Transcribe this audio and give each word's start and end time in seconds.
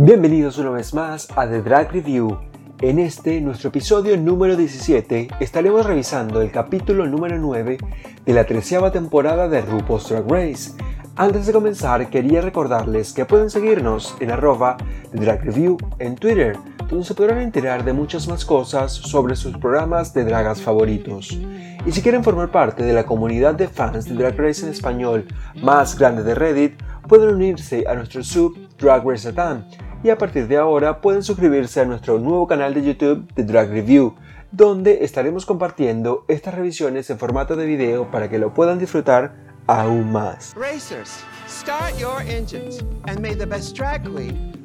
Bienvenidos 0.00 0.58
una 0.58 0.70
vez 0.70 0.94
más 0.94 1.28
a 1.36 1.48
The 1.48 1.60
Drag 1.60 1.90
Review. 1.90 2.47
En 2.80 3.00
este, 3.00 3.40
nuestro 3.40 3.70
episodio 3.70 4.16
número 4.16 4.56
17, 4.56 5.26
estaremos 5.40 5.84
revisando 5.84 6.40
el 6.40 6.52
capítulo 6.52 7.06
número 7.06 7.36
9 7.36 7.76
de 8.24 8.32
la 8.32 8.44
treceava 8.44 8.92
temporada 8.92 9.48
de 9.48 9.62
RuPaul's 9.62 10.08
Drag 10.08 10.30
Race. 10.30 10.74
Antes 11.16 11.46
de 11.46 11.52
comenzar, 11.52 12.08
quería 12.08 12.40
recordarles 12.40 13.12
que 13.12 13.24
pueden 13.24 13.50
seguirnos 13.50 14.14
en 14.20 14.30
arroba 14.30 14.76
Drag 15.12 15.42
Review 15.42 15.76
en 15.98 16.14
Twitter, 16.14 16.56
donde 16.88 17.04
se 17.04 17.16
podrán 17.16 17.40
enterar 17.40 17.84
de 17.84 17.92
muchas 17.92 18.28
más 18.28 18.44
cosas 18.44 18.92
sobre 18.92 19.34
sus 19.34 19.58
programas 19.58 20.14
de 20.14 20.24
dragas 20.24 20.62
favoritos. 20.62 21.36
Y 21.84 21.90
si 21.90 22.00
quieren 22.00 22.22
formar 22.22 22.52
parte 22.52 22.84
de 22.84 22.92
la 22.92 23.06
comunidad 23.06 23.56
de 23.56 23.66
fans 23.66 24.04
de 24.04 24.14
Drag 24.14 24.38
Race 24.38 24.64
en 24.64 24.70
español 24.70 25.26
más 25.60 25.98
grande 25.98 26.22
de 26.22 26.36
Reddit, 26.36 26.80
pueden 27.08 27.34
unirse 27.34 27.86
a 27.88 27.94
nuestro 27.94 28.22
sub 28.22 28.56
Drag 28.78 29.04
Race 29.04 29.28
y 30.02 30.10
a 30.10 30.18
partir 30.18 30.46
de 30.48 30.56
ahora 30.56 31.00
pueden 31.00 31.22
suscribirse 31.22 31.80
a 31.80 31.84
nuestro 31.84 32.18
nuevo 32.18 32.46
canal 32.46 32.74
de 32.74 32.82
YouTube 32.82 33.32
de 33.34 33.44
Drag 33.44 33.70
Review, 33.70 34.14
donde 34.52 35.04
estaremos 35.04 35.46
compartiendo 35.46 36.24
estas 36.28 36.54
revisiones 36.54 37.10
en 37.10 37.18
formato 37.18 37.56
de 37.56 37.66
video 37.66 38.10
para 38.10 38.28
que 38.28 38.38
lo 38.38 38.54
puedan 38.54 38.78
disfrutar 38.78 39.34
aún 39.66 40.10
más. 40.12 40.54
Racers, 40.56 41.22
start 41.48 41.96
your 41.98 42.22
engines 42.22 42.84
and 43.06 43.20
may 43.20 43.34
the 43.34 43.46
best 43.46 43.76
drag 43.76 44.02
queen. 44.04 44.57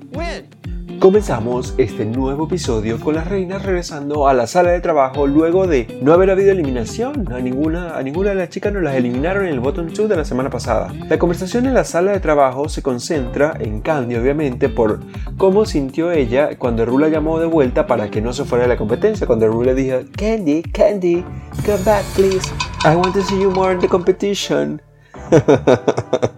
Comenzamos 1.03 1.73
este 1.77 2.05
nuevo 2.05 2.45
episodio 2.45 2.97
con 2.97 3.15
las 3.15 3.27
reinas 3.27 3.63
regresando 3.63 4.25
a 4.29 4.33
la 4.33 4.47
sala 4.47 4.71
de 4.71 4.79
trabajo 4.79 5.27
luego 5.27 5.67
de 5.67 5.99
no 6.01 6.13
haber 6.13 6.31
habido 6.31 6.51
eliminación. 6.51 7.29
A 7.33 7.39
ninguna, 7.39 7.97
a 7.97 8.03
ninguna 8.03 8.29
de 8.29 8.35
las 8.35 8.47
chicas 8.47 8.71
nos 8.71 8.83
las 8.83 8.95
eliminaron 8.95 9.45
en 9.45 9.51
el 9.51 9.59
bottom 9.59 9.87
2 9.87 10.07
de 10.07 10.15
la 10.15 10.23
semana 10.23 10.49
pasada. 10.49 10.93
La 11.09 11.19
conversación 11.19 11.65
en 11.65 11.73
la 11.73 11.83
sala 11.83 12.13
de 12.13 12.21
trabajo 12.21 12.69
se 12.69 12.81
concentra 12.81 13.53
en 13.59 13.81
Candy, 13.81 14.15
obviamente, 14.15 14.69
por 14.69 15.01
cómo 15.35 15.65
sintió 15.65 16.09
ella 16.09 16.57
cuando 16.57 16.85
Rula 16.85 17.09
llamó 17.09 17.37
de 17.37 17.47
vuelta 17.47 17.85
para 17.85 18.09
que 18.09 18.21
no 18.21 18.31
se 18.31 18.45
fuera 18.45 18.63
de 18.63 18.69
la 18.69 18.77
competencia. 18.77 19.27
Cuando 19.27 19.49
Rula 19.49 19.73
dijo, 19.73 19.97
Candy, 20.15 20.63
Candy, 20.63 21.25
come 21.65 21.83
back 21.83 22.05
please. 22.15 22.49
I 22.85 22.95
want 22.95 23.13
to 23.13 23.23
see 23.23 23.41
you 23.41 23.51
more 23.51 23.73
in 23.73 23.79
the 23.79 23.89
competition. 23.89 24.81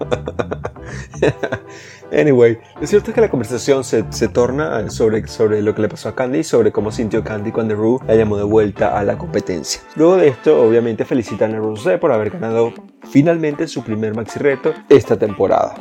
Anyway, 2.11 2.59
lo 2.79 2.85
cierto 2.85 3.09
es 3.09 3.15
que 3.15 3.21
la 3.21 3.29
conversación 3.29 3.83
se, 3.83 4.03
torna 4.27 4.89
sobre, 4.89 5.27
sobre 5.27 5.61
lo 5.61 5.73
que 5.73 5.81
le 5.81 5.89
pasó 5.89 6.09
a 6.09 6.15
Candy 6.15 6.39
y 6.39 6.43
sobre 6.43 6.71
cómo 6.71 6.91
sintió 6.91 7.23
Candy 7.23 7.51
cuando 7.51 7.75
Rue 7.75 7.99
la 8.07 8.15
llamó 8.15 8.37
de 8.37 8.43
vuelta 8.43 8.97
a 8.97 9.03
la 9.03 9.17
competencia. 9.17 9.81
Luego 9.95 10.17
de 10.17 10.27
esto, 10.27 10.61
obviamente 10.61 11.03
felicitan 11.03 11.55
a 11.55 11.57
Rose 11.57 11.97
por 11.97 12.11
haber 12.11 12.29
ganado 12.29 12.73
finalmente 13.09 13.67
su 13.67 13.83
primer 13.83 14.15
maxi 14.15 14.39
reto 14.39 14.73
esta 14.87 15.17
temporada. 15.17 15.75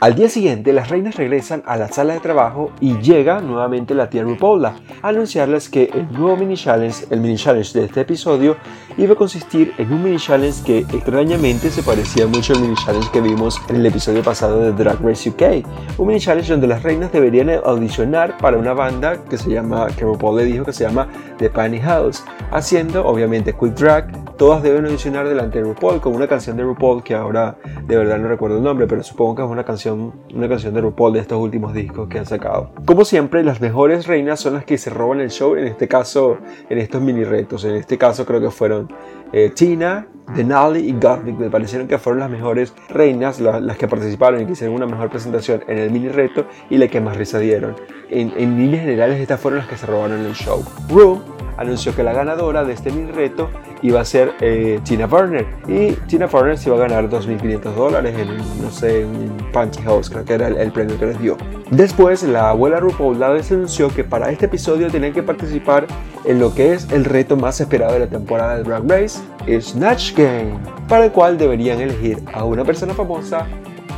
Al 0.00 0.14
día 0.14 0.28
siguiente, 0.28 0.72
las 0.72 0.90
reinas 0.90 1.16
regresan 1.16 1.64
a 1.66 1.76
la 1.76 1.88
sala 1.88 2.14
de 2.14 2.20
trabajo 2.20 2.70
y 2.80 2.98
llega 2.98 3.40
nuevamente 3.40 3.96
la 3.96 4.08
tía 4.08 4.22
RuPaula 4.22 4.76
a 5.02 5.08
anunciarles 5.08 5.68
que 5.68 5.90
el 5.92 6.12
nuevo 6.12 6.36
mini 6.36 6.54
challenge, 6.54 7.06
el 7.10 7.20
mini 7.20 7.34
challenge 7.34 7.76
de 7.76 7.86
este 7.86 8.02
episodio, 8.02 8.56
iba 8.96 9.14
a 9.14 9.16
consistir 9.16 9.72
en 9.76 9.92
un 9.92 10.04
mini 10.04 10.18
challenge 10.18 10.62
que 10.64 10.78
extrañamente 10.78 11.68
se 11.70 11.82
parecía 11.82 12.28
mucho 12.28 12.52
al 12.52 12.60
mini 12.60 12.76
challenge 12.76 13.10
que 13.10 13.20
vimos 13.20 13.60
en 13.68 13.74
el 13.74 13.86
episodio 13.86 14.22
pasado 14.22 14.60
de 14.60 14.72
Drag 14.72 15.00
Race 15.02 15.28
UK. 15.28 15.66
Un 15.98 16.06
mini 16.06 16.20
challenge 16.20 16.52
donde 16.52 16.68
las 16.68 16.84
reinas 16.84 17.10
deberían 17.10 17.50
audicionar 17.50 18.38
para 18.38 18.56
una 18.56 18.74
banda 18.74 19.24
que 19.24 19.36
se 19.36 19.50
llama, 19.50 19.88
que 19.88 20.04
RuPaul 20.04 20.36
le 20.36 20.44
dijo 20.44 20.64
que 20.64 20.72
se 20.72 20.84
llama 20.84 21.08
The 21.38 21.50
Panty 21.50 21.80
House, 21.80 22.22
haciendo 22.52 23.04
obviamente 23.04 23.52
quick 23.52 23.74
drag, 23.74 24.27
todas 24.38 24.62
deben 24.62 24.86
audicionar 24.86 25.28
delante 25.28 25.58
de 25.58 25.64
RuPaul 25.64 26.00
con 26.00 26.14
una 26.14 26.28
canción 26.28 26.56
de 26.56 26.62
RuPaul 26.62 27.02
que 27.02 27.14
ahora 27.14 27.58
de 27.86 27.96
verdad 27.96 28.18
no 28.18 28.28
recuerdo 28.28 28.58
el 28.58 28.62
nombre, 28.62 28.86
pero 28.86 29.02
supongo 29.02 29.34
que 29.34 29.42
es 29.42 29.48
una 29.48 29.64
canción, 29.64 30.14
una 30.32 30.48
canción 30.48 30.72
de 30.72 30.80
RuPaul 30.80 31.12
de 31.12 31.18
estos 31.18 31.38
últimos 31.38 31.74
discos 31.74 32.08
que 32.08 32.20
han 32.20 32.26
sacado. 32.26 32.70
Como 32.86 33.04
siempre, 33.04 33.42
las 33.42 33.60
mejores 33.60 34.06
reinas 34.06 34.40
son 34.40 34.54
las 34.54 34.64
que 34.64 34.78
se 34.78 34.90
roban 34.90 35.20
el 35.20 35.30
show, 35.30 35.56
en 35.56 35.66
este 35.66 35.88
caso, 35.88 36.38
en 36.70 36.78
estos 36.78 37.02
mini 37.02 37.24
retos. 37.24 37.64
En 37.64 37.74
este 37.74 37.98
caso 37.98 38.24
creo 38.24 38.40
que 38.40 38.50
fueron 38.50 38.88
eh, 39.32 39.50
Tina, 39.50 40.06
Denali 40.34 40.88
y 40.88 40.92
Gottmik. 40.92 41.36
Me 41.36 41.50
parecieron 41.50 41.88
que 41.88 41.98
fueron 41.98 42.20
las 42.20 42.30
mejores 42.30 42.72
reinas, 42.88 43.40
las 43.40 43.76
que 43.76 43.88
participaron 43.88 44.40
y 44.40 44.46
que 44.46 44.52
hicieron 44.52 44.76
una 44.76 44.86
mejor 44.86 45.10
presentación 45.10 45.64
en 45.66 45.78
el 45.78 45.90
mini 45.90 46.08
reto 46.08 46.46
y 46.70 46.78
las 46.78 46.88
que 46.88 47.00
más 47.00 47.16
risa 47.16 47.40
dieron. 47.40 47.74
En, 48.08 48.32
en 48.36 48.56
líneas 48.56 48.84
generales, 48.84 49.20
estas 49.20 49.40
fueron 49.40 49.58
las 49.58 49.68
que 49.68 49.76
se 49.76 49.84
robaron 49.84 50.24
el 50.24 50.34
show. 50.34 50.62
Ru 50.88 51.20
anunció 51.58 51.94
que 51.94 52.02
la 52.02 52.12
ganadora 52.12 52.64
de 52.64 52.72
este 52.72 52.90
mini 52.90 53.10
reto 53.10 53.50
iba 53.82 54.00
a 54.00 54.04
ser 54.04 54.32
eh, 54.40 54.80
Tina 54.84 55.06
Burner. 55.06 55.46
Y 55.66 55.92
Tina 56.06 56.26
Burner 56.26 56.56
se 56.56 56.70
iba 56.70 56.78
a 56.78 56.88
ganar 56.88 57.08
2.500 57.10 57.60
dólares 57.74 58.16
en, 58.16 58.36
no 58.62 58.70
sé, 58.70 59.04
un 59.04 59.36
Punchy 59.52 59.82
House, 59.82 60.08
creo 60.08 60.24
que 60.24 60.34
era 60.34 60.48
el, 60.48 60.72
premio 60.72 60.98
que 60.98 61.06
les 61.06 61.20
dio. 61.20 61.36
Después, 61.70 62.22
la 62.22 62.50
abuela 62.50 62.80
RuPaul 62.80 63.18
les 63.18 63.50
anunció 63.50 63.88
que 63.94 64.04
para 64.04 64.30
este 64.30 64.46
episodio 64.46 64.90
tenían 64.90 65.12
que 65.12 65.22
participar 65.22 65.86
en 66.24 66.38
lo 66.38 66.54
que 66.54 66.74
es 66.74 66.90
el 66.92 67.04
reto 67.04 67.36
más 67.36 67.60
esperado 67.60 67.92
de 67.92 68.00
la 68.00 68.06
temporada 68.06 68.56
de 68.56 68.62
Drag 68.62 68.88
Race, 68.88 69.20
Snatch 69.60 70.14
Game, 70.14 70.58
para 70.88 71.06
el 71.06 71.12
cual 71.12 71.38
deberían 71.38 71.80
elegir 71.80 72.22
a 72.32 72.44
una 72.44 72.64
persona 72.64 72.94
famosa, 72.94 73.46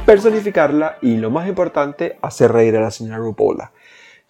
personificarla 0.06 0.96
y, 1.02 1.16
lo 1.16 1.30
más 1.30 1.48
importante, 1.48 2.18
hacer 2.22 2.52
reír 2.52 2.76
a 2.76 2.80
la 2.80 2.90
señora 2.90 3.18
RuPaul. 3.18 3.58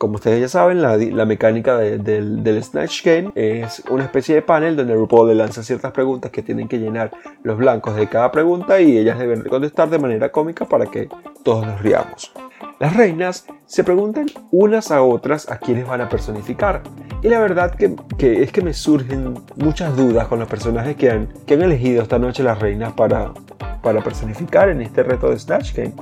Como 0.01 0.15
ustedes 0.15 0.41
ya 0.41 0.49
saben, 0.49 0.81
la, 0.81 1.27
mecánica 1.27 1.77
del 1.77 2.65
Snatch 2.65 3.05
Game 3.05 3.33
es 3.35 3.83
una 3.91 4.05
especie 4.05 4.35
de 4.35 4.41
panel 4.41 4.75
donde 4.75 4.95
RuPaul 4.95 5.29
le 5.29 5.35
lanza 5.35 5.63
ciertas 5.63 5.93
preguntas 5.93 6.31
que 6.31 6.43
tienen 6.43 6.69
que 6.69 6.79
llenar 6.79 7.11
los 7.43 7.59
blancos 7.59 7.95
de 7.97 8.09
cada 8.09 8.33
pregunta 8.33 8.81
y 8.81 8.97
ellas 8.97 9.19
deben 9.19 9.43
contestar 9.43 9.91
de 9.91 9.99
manera 9.99 10.33
cómica 10.33 10.65
para 10.65 10.87
que 10.87 11.11
todos 11.43 11.67
nos 11.67 11.83
riamos. 11.83 12.33
Las 12.81 12.97
reinas 12.97 13.45
se 13.67 13.85
preguntan 13.85 14.29
unas 14.51 14.91
a 14.91 15.03
otras 15.03 15.51
a 15.51 15.59
quiénes 15.59 15.87
van 15.87 16.01
a 16.01 16.09
personificar. 16.09 16.83
Y 17.23 17.29
la 17.29 17.39
verdad 17.39 17.75
que, 17.75 17.95
es 18.43 18.53
que 18.53 18.63
me 18.63 18.73
surgen 18.73 19.35
muchas 19.57 19.95
dudas 19.95 20.27
con 20.29 20.39
los 20.39 20.49
personajes 20.49 20.97
que 20.97 21.11
han, 21.11 21.29
que 21.47 21.53
han 21.53 21.63
elegido 21.63 22.03
esta 22.03 22.19
noche 22.19 22.43
las 22.43 22.59
reinas 22.59 22.95
para, 22.95 23.35
para 23.83 24.03
personificar 24.03 24.71
en 24.71 24.81
este 24.81 25.03
reto 25.03 25.29
de 25.29 25.39
Snatch 25.39 25.75
Game. 25.75 25.93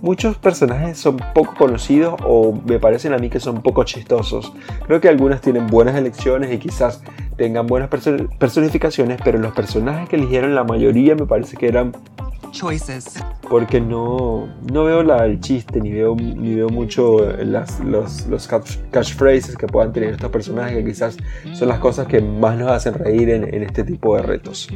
Muchos 0.00 0.38
personajes 0.38 0.96
son 0.96 1.16
poco 1.34 1.56
conocidos 1.56 2.14
o 2.24 2.56
me 2.64 2.78
parecen 2.78 3.14
a 3.14 3.18
mí 3.18 3.30
que 3.30 3.40
son 3.40 3.60
poco 3.60 3.82
chistosos. 3.82 4.52
Creo 4.86 5.00
que 5.00 5.08
algunas 5.08 5.40
tienen 5.40 5.66
buenas 5.66 5.96
elecciones 5.96 6.52
y 6.52 6.58
quizás 6.58 7.02
tengan 7.36 7.66
buenas 7.66 7.88
personificaciones, 7.88 9.20
pero 9.24 9.40
los 9.40 9.52
personajes 9.54 10.08
que 10.08 10.14
eligieron 10.14 10.54
la 10.54 10.62
mayoría 10.62 11.16
me 11.16 11.26
parece 11.26 11.56
que 11.56 11.66
eran 11.66 11.96
choices. 12.50 13.22
Porque 13.48 13.80
no, 13.80 14.48
no 14.70 14.84
veo 14.84 15.02
la, 15.02 15.24
el 15.24 15.40
chiste, 15.40 15.80
ni 15.80 15.92
veo, 15.92 16.14
ni 16.14 16.54
veo 16.54 16.68
mucho 16.68 17.20
las, 17.44 17.80
los, 17.80 18.26
los 18.26 18.48
catchphrases 18.90 19.56
que 19.56 19.66
puedan 19.66 19.92
tener 19.92 20.10
estos 20.10 20.30
personajes, 20.30 20.76
que 20.76 20.84
quizás 20.84 21.16
son 21.54 21.68
las 21.68 21.78
cosas 21.78 22.06
que 22.06 22.20
más 22.20 22.58
nos 22.58 22.70
hacen 22.70 22.94
reír 22.94 23.30
en, 23.30 23.54
en 23.54 23.62
este 23.62 23.84
tipo 23.84 24.16
de 24.16 24.22
retos. 24.22 24.68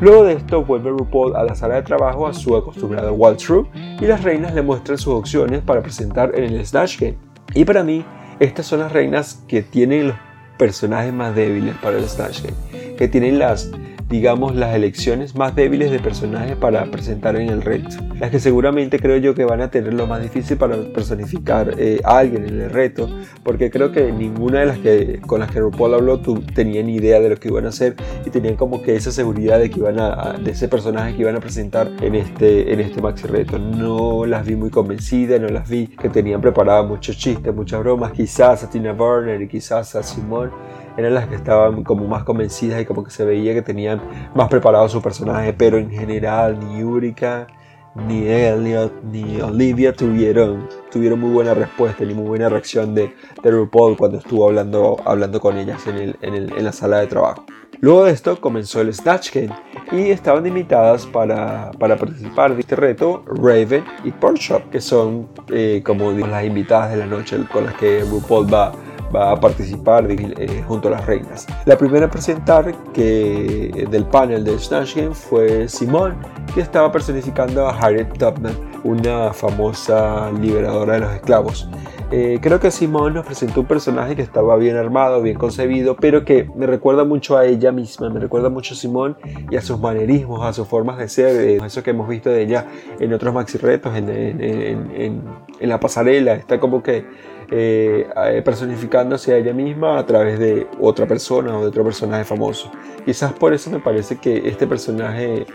Luego 0.00 0.24
de 0.24 0.34
esto 0.34 0.64
vuelve 0.64 0.90
RuPaul 0.90 1.34
a 1.34 1.42
la 1.42 1.56
sala 1.56 1.74
de 1.74 1.82
trabajo 1.82 2.28
a 2.28 2.32
su 2.32 2.56
acostumbrado 2.56 3.12
walkthrough 3.14 3.66
y 4.00 4.06
las 4.06 4.22
reinas 4.22 4.54
le 4.54 4.62
muestran 4.62 4.96
sus 4.96 5.14
opciones 5.14 5.60
para 5.62 5.82
presentar 5.82 6.32
en 6.36 6.44
el 6.44 6.64
Snatch 6.64 7.00
Game. 7.00 7.18
Y 7.54 7.64
para 7.64 7.82
mí, 7.82 8.04
estas 8.38 8.66
son 8.66 8.78
las 8.78 8.92
reinas 8.92 9.42
que 9.48 9.62
tienen 9.62 10.08
los 10.08 10.16
personajes 10.56 11.12
más 11.12 11.34
débiles 11.34 11.74
para 11.78 11.98
el 11.98 12.08
Snatch 12.08 12.42
Game, 12.42 12.94
que 12.96 13.08
tienen 13.08 13.40
las 13.40 13.72
digamos, 14.08 14.54
las 14.54 14.74
elecciones 14.74 15.34
más 15.34 15.54
débiles 15.54 15.90
de 15.90 15.98
personajes 15.98 16.56
para 16.56 16.84
presentar 16.86 17.36
en 17.36 17.50
el 17.50 17.62
reto. 17.62 17.88
Las 18.18 18.30
que 18.30 18.40
seguramente 18.40 18.98
creo 18.98 19.18
yo 19.18 19.34
que 19.34 19.44
van 19.44 19.60
a 19.60 19.70
tener 19.70 19.92
lo 19.94 20.06
más 20.06 20.22
difícil 20.22 20.56
para 20.56 20.76
personificar 20.94 21.74
eh, 21.78 22.00
a 22.04 22.18
alguien 22.18 22.46
en 22.46 22.60
el 22.60 22.70
reto, 22.70 23.08
porque 23.42 23.70
creo 23.70 23.92
que 23.92 24.10
ninguna 24.10 24.60
de 24.60 24.66
las 24.66 24.78
que 24.78 25.20
con 25.26 25.40
las 25.40 25.50
que 25.50 25.60
RuPaul 25.60 25.94
habló 25.94 26.20
tú, 26.20 26.40
tenía 26.40 26.82
ni 26.82 26.96
idea 26.96 27.20
de 27.20 27.28
lo 27.28 27.36
que 27.36 27.48
iban 27.48 27.66
a 27.66 27.68
hacer 27.68 27.96
y 28.24 28.30
tenían 28.30 28.56
como 28.56 28.82
que 28.82 28.96
esa 28.96 29.12
seguridad 29.12 29.58
de 29.58 29.70
que 29.70 29.80
iban 29.80 30.00
a, 30.00 30.38
de 30.42 30.50
ese 30.50 30.68
personaje 30.68 31.14
que 31.14 31.22
iban 31.22 31.36
a 31.36 31.40
presentar 31.40 31.90
en 32.00 32.14
este, 32.14 32.72
en 32.72 32.80
este 32.80 33.02
maxi 33.02 33.26
reto. 33.26 33.58
No 33.58 34.24
las 34.24 34.46
vi 34.46 34.56
muy 34.56 34.70
convencidas, 34.70 35.40
no 35.40 35.48
las 35.48 35.68
vi 35.68 35.86
que 35.86 36.08
tenían 36.08 36.40
preparadas 36.40 36.86
muchos 36.86 37.16
chistes, 37.18 37.54
muchas 37.54 37.80
bromas, 37.80 38.12
quizás 38.12 38.64
a 38.64 38.70
Tina 38.70 38.92
Burner 38.92 39.40
y 39.42 39.48
quizás 39.48 39.94
a 39.94 40.02
Simone 40.02 40.50
eran 40.98 41.14
las 41.14 41.28
que 41.28 41.36
estaban 41.36 41.84
como 41.84 42.06
más 42.08 42.24
convencidas 42.24 42.82
y 42.82 42.84
como 42.84 43.04
que 43.04 43.10
se 43.10 43.24
veía 43.24 43.54
que 43.54 43.62
tenían 43.62 44.02
más 44.34 44.48
preparado 44.48 44.88
su 44.88 45.00
personaje, 45.00 45.52
pero 45.52 45.78
en 45.78 45.90
general 45.90 46.58
ni 46.58 46.80
Yurika, 46.80 47.46
ni 47.94 48.26
Elliot, 48.26 48.92
ni 49.04 49.40
Olivia 49.40 49.92
tuvieron, 49.92 50.68
tuvieron 50.90 51.20
muy 51.20 51.30
buena 51.30 51.54
respuesta 51.54 52.04
ni 52.04 52.14
muy 52.14 52.26
buena 52.26 52.48
reacción 52.48 52.96
de, 52.96 53.14
de 53.42 53.50
RuPaul 53.50 53.96
cuando 53.96 54.18
estuvo 54.18 54.48
hablando, 54.48 54.96
hablando 55.04 55.40
con 55.40 55.56
ellas 55.56 55.86
en, 55.86 55.96
el, 55.98 56.16
en, 56.20 56.34
el, 56.34 56.52
en 56.56 56.64
la 56.64 56.72
sala 56.72 56.98
de 56.98 57.06
trabajo. 57.06 57.44
Luego 57.80 58.04
de 58.04 58.10
esto 58.10 58.40
comenzó 58.40 58.80
el 58.80 58.92
Snatch 58.92 59.32
Game 59.32 59.54
y 59.92 60.10
estaban 60.10 60.44
invitadas 60.44 61.06
para, 61.06 61.70
para 61.78 61.96
participar 61.96 62.54
de 62.54 62.60
este 62.60 62.74
reto 62.74 63.24
Raven 63.24 63.84
y 64.02 64.10
Porkchop, 64.10 64.68
que 64.70 64.80
son 64.80 65.28
eh, 65.52 65.80
como 65.84 66.10
las 66.10 66.44
invitadas 66.44 66.90
de 66.90 66.96
la 66.96 67.06
noche 67.06 67.38
con 67.52 67.66
las 67.66 67.74
que 67.74 68.00
RuPaul 68.00 68.52
va, 68.52 68.72
va 69.14 69.32
a 69.32 69.40
participar 69.40 70.06
eh, 70.10 70.64
junto 70.66 70.88
a 70.88 70.92
las 70.92 71.06
reinas. 71.06 71.46
La 71.64 71.76
primera 71.76 72.06
a 72.06 72.10
presentar 72.10 72.74
que, 72.92 73.86
del 73.90 74.04
panel 74.04 74.44
de 74.44 74.58
Snatch 74.58 74.98
fue 75.12 75.68
Simone, 75.68 76.14
que 76.54 76.60
estaba 76.60 76.90
personificando 76.90 77.66
a 77.66 77.78
Harriet 77.78 78.12
Tubman, 78.18 78.54
una 78.84 79.32
famosa 79.32 80.30
liberadora 80.32 80.94
de 80.94 81.00
los 81.00 81.12
esclavos. 81.12 81.68
Eh, 82.10 82.38
creo 82.40 82.58
que 82.58 82.70
Simone 82.70 83.16
nos 83.16 83.26
presentó 83.26 83.60
un 83.60 83.66
personaje 83.66 84.16
que 84.16 84.22
estaba 84.22 84.56
bien 84.56 84.76
armado, 84.76 85.20
bien 85.20 85.36
concebido, 85.36 85.94
pero 85.96 86.24
que 86.24 86.48
me 86.56 86.66
recuerda 86.66 87.04
mucho 87.04 87.36
a 87.36 87.44
ella 87.44 87.70
misma, 87.70 88.08
me 88.08 88.18
recuerda 88.18 88.48
mucho 88.48 88.72
a 88.72 88.76
Simone 88.78 89.14
y 89.50 89.56
a 89.56 89.60
sus 89.60 89.78
manerismos, 89.78 90.42
a 90.42 90.54
sus 90.54 90.66
formas 90.66 90.96
de 90.96 91.08
ser, 91.10 91.36
eh, 91.36 91.58
eso 91.62 91.82
que 91.82 91.90
hemos 91.90 92.08
visto 92.08 92.30
de 92.30 92.42
ella 92.42 92.66
en 92.98 93.12
otros 93.12 93.34
maxi 93.34 93.58
retos, 93.58 93.94
en, 93.94 94.08
en, 94.08 95.22
en, 95.60 95.68
la 95.68 95.78
pasarela, 95.78 96.32
está 96.32 96.58
como 96.58 96.82
que 96.82 97.04
eh, 97.50 98.42
personificándose 98.44 99.32
a 99.32 99.38
ella 99.38 99.52
misma 99.52 99.98
a 99.98 100.06
través 100.06 100.38
de 100.38 100.66
otra 100.80 101.06
persona 101.06 101.56
o 101.56 101.62
de 101.62 101.68
otro 101.68 101.84
personaje 101.84 102.24
famoso. 102.24 102.70
Quizás 103.04 103.32
por 103.32 103.52
eso 103.52 103.70
me 103.70 103.80
parece 103.80 104.16
que 104.16 104.48
este 104.48 104.66
personaje, 104.66 105.46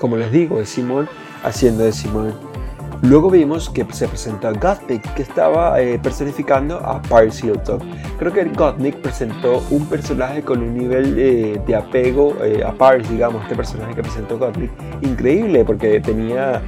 como 0.00 0.16
les 0.16 0.30
digo, 0.32 0.60
es 0.60 0.68
Simone 0.68 1.08
haciendo 1.42 1.84
de 1.84 1.92
Simone. 1.92 2.32
Luego 3.02 3.28
vimos 3.28 3.68
que 3.68 3.86
se 3.92 4.08
presentó 4.08 4.50
Gottmik, 4.54 5.02
que 5.14 5.22
estaba 5.22 5.78
eh, 5.80 5.98
personificando 6.02 6.76
a 6.76 7.02
Paris 7.02 7.44
Hilton. 7.44 7.80
Creo 8.18 8.32
que 8.32 8.44
Gottmik 8.44 8.96
presentó 8.96 9.62
un 9.70 9.86
personaje 9.86 10.42
con 10.42 10.62
un 10.62 10.74
nivel 10.74 11.18
eh, 11.18 11.60
de 11.66 11.76
apego 11.76 12.34
eh, 12.42 12.64
a 12.64 12.72
Paris, 12.72 13.10
digamos, 13.10 13.42
este 13.42 13.56
personaje 13.56 13.94
que 13.94 14.02
presentó 14.02 14.38
Gottmik, 14.38 14.70
increíble 15.02 15.64
porque 15.64 16.00
tenía 16.00 16.62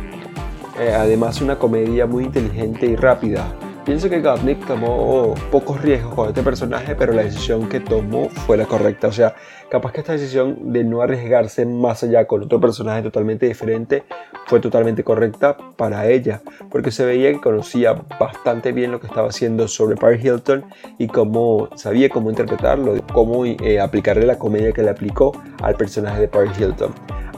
además 0.95 1.41
una 1.41 1.59
comedia 1.59 2.05
muy 2.05 2.25
inteligente 2.25 2.85
y 2.85 2.97
rápida. 2.97 3.47
Pienso 3.87 4.11
que 4.11 4.21
Gottlieb 4.21 4.67
tomó 4.67 5.33
pocos 5.53 5.81
riesgos 5.81 6.13
con 6.13 6.29
este 6.29 6.43
personaje, 6.43 6.97
pero 6.97 7.13
la 7.13 7.23
decisión 7.23 7.69
que 7.69 7.79
tomó 7.79 8.29
fue 8.31 8.57
la 8.57 8.67
correcta. 8.67 9.07
O 9.07 9.13
sea, 9.13 9.37
capaz 9.71 9.93
que 9.93 10.01
esta 10.01 10.13
decisión 10.15 10.73
de 10.73 10.83
no 10.83 11.03
arriesgarse 11.03 11.65
más 11.67 12.03
allá 12.03 12.27
con 12.27 12.43
otro 12.43 12.61
personaje 12.61 13.03
totalmente 13.03 13.47
diferente 13.47 14.03
fue 14.47 14.59
totalmente 14.59 15.05
correcta 15.05 15.57
para 15.77 16.09
ella, 16.09 16.43
porque 16.69 16.91
se 16.91 17.07
veía 17.07 17.31
que 17.31 17.41
conocía 17.41 17.93
bastante 18.19 18.73
bien 18.73 18.91
lo 18.91 18.99
que 18.99 19.07
estaba 19.07 19.29
haciendo 19.29 19.69
sobre 19.69 19.95
Paris 19.95 20.25
Hilton 20.25 20.65
y 20.99 21.07
cómo 21.07 21.69
sabía 21.77 22.09
cómo 22.09 22.31
interpretarlo, 22.31 22.97
cómo 23.13 23.47
eh, 23.47 23.79
aplicarle 23.79 24.27
la 24.27 24.37
comedia 24.37 24.73
que 24.73 24.83
le 24.83 24.91
aplicó 24.91 25.31
al 25.63 25.77
personaje 25.77 26.23
de 26.23 26.27
Paris 26.27 26.59
Hilton. 26.59 26.93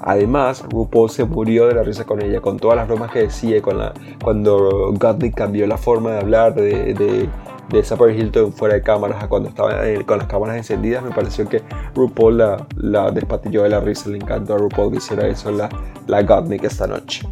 Además, 0.08 0.64
RuPaul 0.70 1.10
se 1.10 1.26
murió 1.26 1.66
de 1.66 1.74
la 1.74 1.82
risa 1.82 2.06
con 2.06 2.22
ella, 2.22 2.40
con 2.40 2.58
todas 2.58 2.78
las 2.78 2.88
bromas 2.88 3.10
que 3.10 3.18
decía, 3.24 3.60
con 3.60 3.76
la, 3.76 3.92
cuando 4.24 4.90
Gottlieb 4.94 5.34
cambió 5.34 5.66
la 5.66 5.76
forma 5.76 6.12
de 6.12 6.18
hablar 6.20 6.54
de, 6.54 6.94
de, 6.94 7.28
de 7.68 8.14
Hilton 8.14 8.54
fuera 8.54 8.76
de 8.76 8.82
cámaras 8.82 9.22
a 9.22 9.28
cuando 9.28 9.50
estaba 9.50 9.82
con 10.06 10.16
las 10.16 10.26
cámaras 10.26 10.56
encendidas, 10.56 11.04
me 11.04 11.10
pareció 11.10 11.46
que 11.46 11.60
RuPaul 11.94 12.38
la, 12.38 12.66
la 12.76 13.10
despatilló 13.10 13.64
de 13.64 13.68
la 13.68 13.80
risa, 13.80 14.08
le 14.08 14.16
encantó 14.16 14.54
a 14.54 14.56
RuPaul 14.56 14.92
que 14.92 14.96
hiciera 14.96 15.28
eso 15.28 15.50
la, 15.50 15.68
la 16.06 16.20
esta 16.62 16.86
noche. 16.86 17.28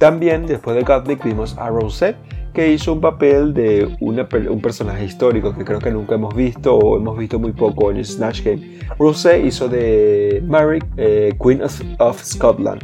También, 0.00 0.44
después 0.44 0.74
de 0.74 0.82
Gottlieb, 0.82 1.22
vimos 1.22 1.56
a 1.56 1.68
Rosette, 1.68 2.16
que 2.52 2.72
hizo 2.72 2.92
un 2.92 3.00
papel 3.00 3.54
de 3.54 3.96
un 4.00 4.60
personaje 4.60 5.04
histórico 5.04 5.54
que 5.54 5.64
creo 5.64 5.78
que 5.78 5.90
nunca 5.90 6.14
hemos 6.14 6.34
visto 6.34 6.76
o 6.76 6.96
hemos 6.96 7.18
visto 7.18 7.38
muy 7.38 7.52
poco 7.52 7.90
en 7.90 8.04
Snatch 8.04 8.42
Game. 8.42 8.78
Rose 8.98 9.40
hizo 9.40 9.68
de 9.68 10.42
Mary, 10.46 10.80
eh, 10.96 11.34
Queen 11.42 11.62
of, 11.98 12.22
Scotland, 12.22 12.82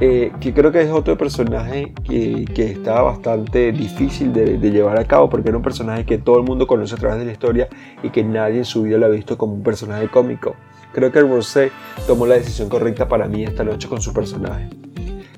eh, 0.00 0.32
que 0.40 0.52
creo 0.52 0.72
que 0.72 0.82
es 0.82 0.90
otro 0.90 1.16
personaje 1.16 1.92
que, 2.04 2.44
que 2.54 2.72
está 2.72 3.02
bastante 3.02 3.72
difícil 3.72 4.32
de, 4.32 4.58
llevar 4.58 4.98
a 4.98 5.04
cabo 5.04 5.30
porque 5.30 5.48
era 5.48 5.56
un 5.56 5.64
personaje 5.64 6.04
que 6.04 6.18
todo 6.18 6.38
el 6.38 6.44
mundo 6.44 6.66
conoce 6.66 6.94
a 6.94 6.98
través 6.98 7.18
de 7.18 7.26
la 7.26 7.32
historia 7.32 7.68
y 8.02 8.10
que 8.10 8.24
nadie 8.24 8.58
en 8.58 8.64
su 8.64 8.82
vida 8.82 8.98
lo 8.98 9.06
ha 9.06 9.10
visto 9.10 9.38
como 9.38 9.54
un 9.54 9.62
personaje 9.62 10.08
cómico. 10.08 10.56
Creo 10.92 11.10
que 11.10 11.20
Rose 11.20 11.70
tomó 12.06 12.26
la 12.26 12.34
decisión 12.34 12.68
correcta 12.68 13.08
para 13.08 13.26
mí 13.26 13.44
esta 13.44 13.64
noche 13.64 13.88
con 13.88 14.00
su 14.00 14.12
personaje 14.12 14.68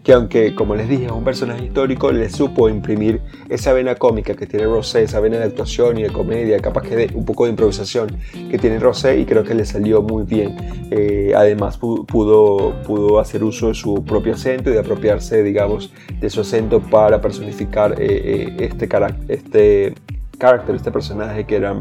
que 0.07 0.13
aunque, 0.13 0.55
como 0.55 0.77
les 0.77 0.89
dije, 0.89 1.07
es 1.07 1.11
un 1.11 1.25
personaje 1.25 1.65
histórico, 1.65 2.13
le 2.13 2.31
supo 2.31 2.69
imprimir 2.69 3.21
esa 3.49 3.73
vena 3.73 3.97
cómica 3.97 4.35
que 4.35 4.47
tiene 4.47 4.65
Rosé, 4.67 5.03
esa 5.03 5.19
vena 5.19 5.39
de 5.39 5.47
actuación 5.47 5.99
y 5.99 6.05
de 6.05 6.11
comedia, 6.11 6.61
capaz 6.61 6.83
que 6.83 6.95
de 6.95 7.11
un 7.13 7.25
poco 7.25 7.43
de 7.43 7.51
improvisación 7.51 8.17
que 8.49 8.57
tiene 8.57 8.79
Rosé 8.79 9.19
y 9.19 9.27
creo 9.27 9.43
que 9.43 9.53
le 9.53 9.65
salió 9.65 10.03
muy 10.03 10.23
bien. 10.23 10.57
Eh, 10.93 11.33
además 11.35 11.77
pudo, 11.79 12.81
pudo 12.87 13.19
hacer 13.19 13.43
uso 13.43 13.67
de 13.67 13.75
su 13.75 14.05
propio 14.05 14.35
acento 14.35 14.71
y 14.71 14.75
de 14.75 14.79
apropiarse, 14.79 15.43
digamos, 15.43 15.93
de 16.21 16.31
su 16.31 16.43
acento 16.43 16.81
para 16.81 17.21
personificar 17.21 18.01
eh, 18.01 18.07
eh, 18.09 18.57
este, 18.61 18.89
este 19.27 19.95
carácter, 20.39 20.77
este 20.77 20.93
personaje 20.93 21.47
que 21.47 21.57
era 21.57 21.81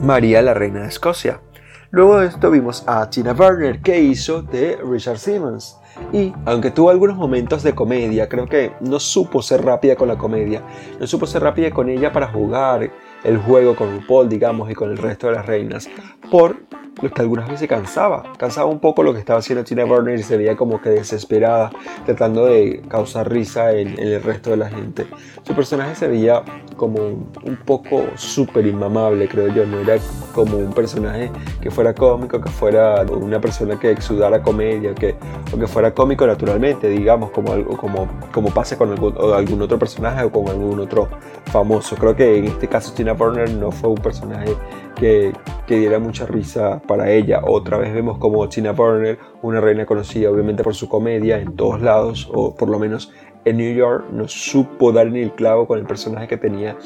María, 0.00 0.40
la 0.40 0.54
reina 0.54 0.80
de 0.80 0.88
Escocia. 0.88 1.42
Luego 1.90 2.20
de 2.20 2.28
esto 2.28 2.50
vimos 2.50 2.84
a 2.86 3.10
Tina 3.10 3.34
Burner 3.34 3.82
que 3.82 4.00
hizo 4.00 4.40
de 4.40 4.78
Richard 4.82 5.18
Simmons. 5.18 5.76
Y 6.12 6.32
aunque 6.44 6.70
tuvo 6.70 6.90
algunos 6.90 7.16
momentos 7.16 7.62
de 7.62 7.74
comedia, 7.74 8.28
creo 8.28 8.46
que 8.46 8.72
no 8.80 8.98
supo 9.00 9.42
ser 9.42 9.64
rápida 9.64 9.96
con 9.96 10.08
la 10.08 10.16
comedia, 10.16 10.62
no 10.98 11.06
supo 11.06 11.26
ser 11.26 11.42
rápida 11.42 11.70
con 11.70 11.88
ella 11.88 12.12
para 12.12 12.28
jugar 12.28 12.90
el 13.24 13.38
juego 13.38 13.74
con 13.74 13.92
RuPaul, 14.00 14.28
digamos, 14.28 14.70
y 14.70 14.74
con 14.74 14.90
el 14.90 14.98
resto 14.98 15.28
de 15.28 15.34
las 15.34 15.46
reinas, 15.46 15.88
por 16.30 16.56
lo 17.02 17.10
que 17.10 17.22
algunas 17.22 17.48
veces 17.48 17.68
cansaba. 17.68 18.24
Cansaba 18.36 18.66
un 18.66 18.78
poco 18.78 19.02
lo 19.02 19.12
que 19.12 19.18
estaba 19.18 19.38
haciendo 19.38 19.64
Tina 19.64 19.84
Burner 19.84 20.18
y 20.18 20.22
se 20.22 20.36
veía 20.36 20.56
como 20.56 20.80
que 20.80 20.90
desesperada, 20.90 21.70
tratando 22.06 22.46
de 22.46 22.82
causar 22.88 23.30
risa 23.30 23.72
en, 23.72 23.98
el 23.98 24.22
resto 24.22 24.50
de 24.50 24.56
la 24.56 24.68
gente. 24.68 25.06
Su 25.42 25.54
personaje 25.54 25.94
se 25.94 26.08
veía 26.08 26.42
como 26.76 27.00
un 27.00 27.58
poco 27.64 28.04
súper 28.16 28.66
inmamable, 28.66 29.28
creo 29.28 29.48
yo. 29.48 29.66
No 29.66 29.80
era 29.80 29.96
como 30.34 30.56
un 30.56 30.72
personaje 30.72 31.30
que 31.60 31.70
fuera 31.70 31.94
cómico, 31.94 32.40
que 32.40 32.50
fuera 32.50 33.02
una 33.02 33.40
persona 33.40 33.78
que 33.78 33.90
exudara 33.90 34.42
comedia, 34.42 34.94
que, 34.94 35.14
o 35.52 35.58
que 35.58 35.66
fuera 35.66 35.92
cómico 35.92 36.26
naturalmente, 36.26 36.88
digamos, 36.88 37.30
como, 37.30 37.52
algo, 37.52 37.76
como, 37.76 38.08
como 38.32 38.50
pasa 38.50 38.76
con 38.76 38.90
algún, 38.90 39.14
algún 39.34 39.62
otro 39.62 39.78
personaje 39.78 40.24
o 40.24 40.30
con 40.30 40.48
algún 40.48 40.80
otro 40.80 41.08
famoso. 41.46 41.96
Creo 41.96 42.16
que 42.16 42.38
en 42.38 42.46
este 42.46 42.68
caso 42.68 42.92
Tina 42.94 43.12
Burner 43.12 43.50
no 43.50 43.70
fue 43.70 43.90
un 43.90 43.96
personaje 43.96 44.56
que, 44.96 45.32
que 45.66 45.78
diera 45.78 45.98
mucha 45.98 46.26
risa 46.26 46.80
para 46.86 47.10
ella. 47.10 47.40
Otra 47.44 47.78
vez 47.78 47.92
vemos 47.92 48.18
como 48.18 48.48
Tina 48.48 48.72
Burner, 48.72 49.18
una 49.42 49.60
reina 49.60 49.86
conocida 49.86 50.30
obviamente 50.30 50.62
por 50.62 50.74
su 50.74 50.88
comedia 50.88 51.38
en 51.38 51.56
todos 51.56 51.80
lados, 51.80 52.28
o 52.32 52.54
por 52.54 52.68
lo 52.68 52.78
menos 52.78 53.12
en 53.44 53.58
New 53.58 53.74
York, 53.74 54.06
no 54.10 54.26
supo 54.26 54.92
dar 54.92 55.10
ni 55.10 55.20
el 55.20 55.32
clavo 55.32 55.66
con 55.66 55.78
el 55.78 55.84
personaje 55.84 56.28
que 56.28 56.36
tenía 56.36 56.76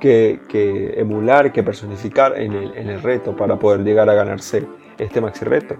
que, 0.00 0.94
emular, 0.96 1.52
que 1.52 1.62
personificar 1.62 2.38
en 2.40 2.52
el, 2.52 2.76
en 2.76 3.02
reto 3.02 3.36
para 3.36 3.58
poder 3.58 3.82
llegar 3.82 4.08
a 4.08 4.14
ganarse 4.14 4.64
este 4.98 5.20
maxi 5.20 5.44
reto. 5.44 5.76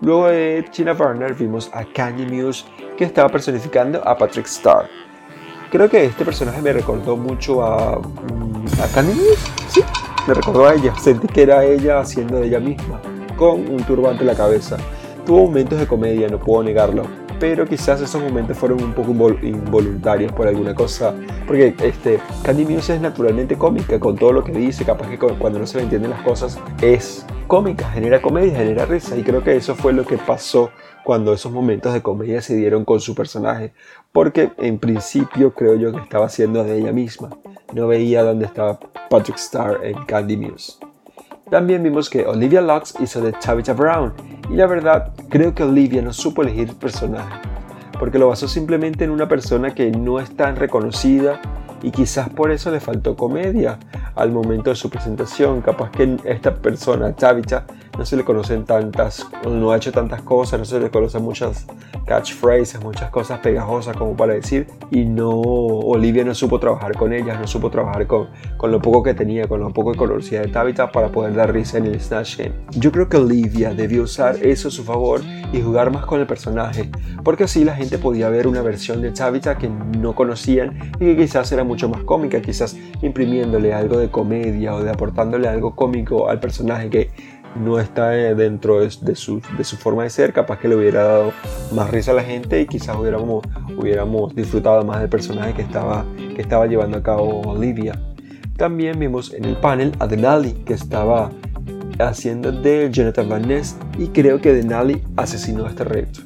Luego 0.00 0.28
de 0.28 0.64
Tina 0.70 0.92
Burner 0.92 1.34
vimos 1.34 1.70
a 1.72 1.84
Kanye 1.84 2.26
Muse 2.26 2.64
que 2.96 3.04
estaba 3.04 3.28
personificando 3.28 4.06
a 4.06 4.16
Patrick 4.16 4.46
Starr. 4.46 4.86
Creo 5.70 5.88
que 5.88 6.04
este 6.04 6.24
personaje 6.24 6.62
me 6.62 6.72
recordó 6.72 7.16
mucho 7.16 7.62
a, 7.62 7.98
mm, 7.98 8.82
a 8.82 8.94
Kanye 8.94 9.14
Muse, 9.14 9.50
me 10.26 10.34
recordó 10.34 10.66
a 10.66 10.74
ella, 10.74 10.94
sentí 10.96 11.28
que 11.28 11.42
era 11.42 11.64
ella 11.64 12.00
haciendo 12.00 12.40
de 12.40 12.48
ella 12.48 12.60
misma, 12.60 13.00
con 13.36 13.68
un 13.68 13.82
turbante 13.84 14.22
en 14.22 14.26
la 14.26 14.34
cabeza. 14.34 14.76
Tuvo 15.24 15.46
momentos 15.46 15.78
de 15.78 15.86
comedia, 15.86 16.28
no 16.28 16.38
puedo 16.38 16.62
negarlo, 16.62 17.04
pero 17.38 17.66
quizás 17.66 18.00
esos 18.00 18.20
momentos 18.20 18.56
fueron 18.56 18.82
un 18.82 18.92
poco 18.92 19.10
involuntarios 19.42 20.32
por 20.32 20.48
alguna 20.48 20.74
cosa, 20.74 21.14
porque 21.46 21.74
este, 21.82 22.18
Candy 22.42 22.64
Muse 22.64 22.94
es 22.94 23.00
naturalmente 23.00 23.56
cómica 23.56 24.00
con 24.00 24.16
todo 24.16 24.32
lo 24.32 24.44
que 24.44 24.52
dice, 24.52 24.84
capaz 24.84 25.08
que 25.08 25.18
cuando 25.18 25.58
no 25.58 25.66
se 25.66 25.78
le 25.78 25.84
entienden 25.84 26.10
las 26.10 26.22
cosas 26.22 26.58
es 26.80 27.26
cómica, 27.46 27.88
genera 27.90 28.20
comedia, 28.20 28.56
genera 28.56 28.86
risa, 28.86 29.16
y 29.16 29.22
creo 29.22 29.42
que 29.44 29.56
eso 29.56 29.74
fue 29.74 29.92
lo 29.92 30.04
que 30.04 30.18
pasó 30.18 30.70
cuando 31.04 31.32
esos 31.32 31.52
momentos 31.52 31.92
de 31.92 32.02
comedia 32.02 32.42
se 32.42 32.56
dieron 32.56 32.84
con 32.84 33.00
su 33.00 33.14
personaje, 33.14 33.72
porque 34.12 34.50
en 34.58 34.78
principio 34.78 35.54
creo 35.54 35.76
yo 35.76 35.92
que 35.92 36.00
estaba 36.00 36.26
haciendo 36.26 36.64
de 36.64 36.78
ella 36.78 36.92
misma, 36.92 37.30
no 37.72 37.86
veía 37.86 38.22
dónde 38.24 38.46
estaba 38.46 38.80
Patrick 39.08 39.38
Starr 39.38 39.84
en 39.84 40.04
Candy 40.04 40.36
Muse. 40.36 40.74
También 41.50 41.82
vimos 41.82 42.10
que 42.10 42.26
Olivia 42.26 42.60
Lux 42.60 42.94
hizo 43.00 43.20
de 43.20 43.32
Tabitha 43.32 43.72
Brown 43.72 44.12
y 44.50 44.54
la 44.54 44.66
verdad 44.66 45.12
creo 45.28 45.54
que 45.54 45.62
Olivia 45.62 46.02
no 46.02 46.12
supo 46.12 46.42
elegir 46.42 46.74
personaje 46.74 47.40
porque 47.98 48.18
lo 48.18 48.28
basó 48.28 48.48
simplemente 48.48 49.04
en 49.04 49.10
una 49.10 49.28
persona 49.28 49.74
que 49.74 49.90
no 49.90 50.20
es 50.20 50.36
tan 50.36 50.56
reconocida 50.56 51.40
y 51.82 51.90
quizás 51.90 52.28
por 52.28 52.50
eso 52.50 52.70
le 52.70 52.80
faltó 52.80 53.16
comedia. 53.16 53.78
al 54.16 54.32
momento 54.32 54.70
de 54.70 54.76
su 54.76 54.88
presentación. 54.90 55.60
Capaz 55.60 55.90
que 55.90 56.16
esta 56.24 56.54
persona, 56.54 57.12
Tabitha, 57.12 57.66
no 57.98 58.04
se 58.04 58.16
le 58.16 58.24
conocen 58.24 58.64
tantas, 58.64 59.26
no 59.48 59.72
ha 59.72 59.76
hecho 59.76 59.92
tantas 59.92 60.22
cosas, 60.22 60.58
no 60.58 60.64
se 60.64 60.78
le 60.80 60.90
conocen 60.90 61.22
muchas 61.22 61.66
catchphrases, 62.06 62.82
muchas 62.82 63.10
cosas 63.10 63.40
pegajosas 63.40 63.96
como 63.96 64.16
para 64.16 64.34
decir, 64.34 64.66
y 64.90 65.04
no, 65.04 65.30
Olivia 65.30 66.24
no 66.24 66.34
supo 66.34 66.60
trabajar 66.60 66.96
con 66.96 67.12
ellas, 67.12 67.40
no 67.40 67.46
supo 67.46 67.70
trabajar 67.70 68.06
con, 68.06 68.28
con 68.56 68.70
lo 68.70 68.80
poco 68.80 69.02
que 69.02 69.14
tenía, 69.14 69.48
con 69.48 69.60
lo 69.60 69.70
poco 69.72 69.92
de 69.92 69.98
conocida 69.98 70.42
de 70.42 70.48
Tabitha 70.48 70.92
para 70.92 71.08
poder 71.08 71.34
dar 71.34 71.52
risa 71.52 71.78
en 71.78 71.86
el 71.86 72.00
Snatch 72.00 72.38
Game. 72.38 72.52
Yo 72.72 72.92
creo 72.92 73.08
que 73.08 73.16
Olivia 73.16 73.74
debió 73.74 74.02
usar 74.02 74.36
eso 74.44 74.68
a 74.68 74.70
su 74.70 74.84
favor 74.84 75.20
y 75.52 75.60
jugar 75.60 75.90
más 75.90 76.06
con 76.06 76.20
el 76.20 76.26
personaje, 76.26 76.90
porque 77.24 77.44
así 77.44 77.64
la 77.64 77.74
gente 77.74 77.98
podía 77.98 78.28
ver 78.28 78.46
una 78.46 78.62
versión 78.62 79.00
de 79.00 79.10
Tabitha 79.10 79.56
que 79.58 79.68
no 79.68 80.14
conocían 80.14 80.92
y 81.00 81.06
que 81.06 81.16
quizás 81.16 81.50
era 81.52 81.64
mucho 81.64 81.88
más 81.88 82.02
cómica, 82.02 82.40
quizás 82.40 82.76
imprimiéndole 83.02 83.72
algo 83.72 83.98
de 83.98 84.10
comedia 84.10 84.74
o 84.74 84.82
de 84.82 84.90
aportándole 84.90 85.48
algo 85.48 85.74
cómico 85.74 86.28
al 86.28 86.40
personaje 86.40 86.90
que 86.90 87.10
no 87.60 87.78
está 87.80 88.16
eh, 88.16 88.34
dentro 88.34 88.80
de, 88.80 89.14
su, 89.14 89.40
forma 89.78 90.04
de 90.04 90.10
ser, 90.10 90.32
capaz 90.32 90.58
que 90.58 90.68
le 90.68 90.76
hubiera 90.76 91.02
dado 91.04 91.32
más 91.72 91.90
risa 91.90 92.12
a 92.12 92.14
la 92.14 92.22
gente 92.22 92.60
y 92.60 92.66
quizás 92.66 92.96
hubiéramos, 92.96 94.34
disfrutado 94.34 94.84
más 94.84 95.00
del 95.00 95.08
personaje 95.08 95.54
que 95.54 95.62
estaba, 95.62 96.66
llevando 96.66 96.98
a 96.98 97.02
cabo 97.02 97.40
Olivia. 97.42 98.00
También 98.56 98.98
vimos 98.98 99.34
en 99.34 99.44
el 99.44 99.56
panel 99.56 99.92
a 99.98 100.06
Denali, 100.06 100.52
que 100.64 100.74
estaba 100.74 101.30
haciendo 101.98 102.52
de 102.52 102.88
Jonathan 102.90 103.28
Van 103.28 103.48
Ness 103.48 103.76
y 103.98 104.08
creo 104.08 104.40
que 104.40 104.52
Denali 104.52 105.02
asesinó 105.16 105.66
este 105.66 105.84
reto 105.84 106.20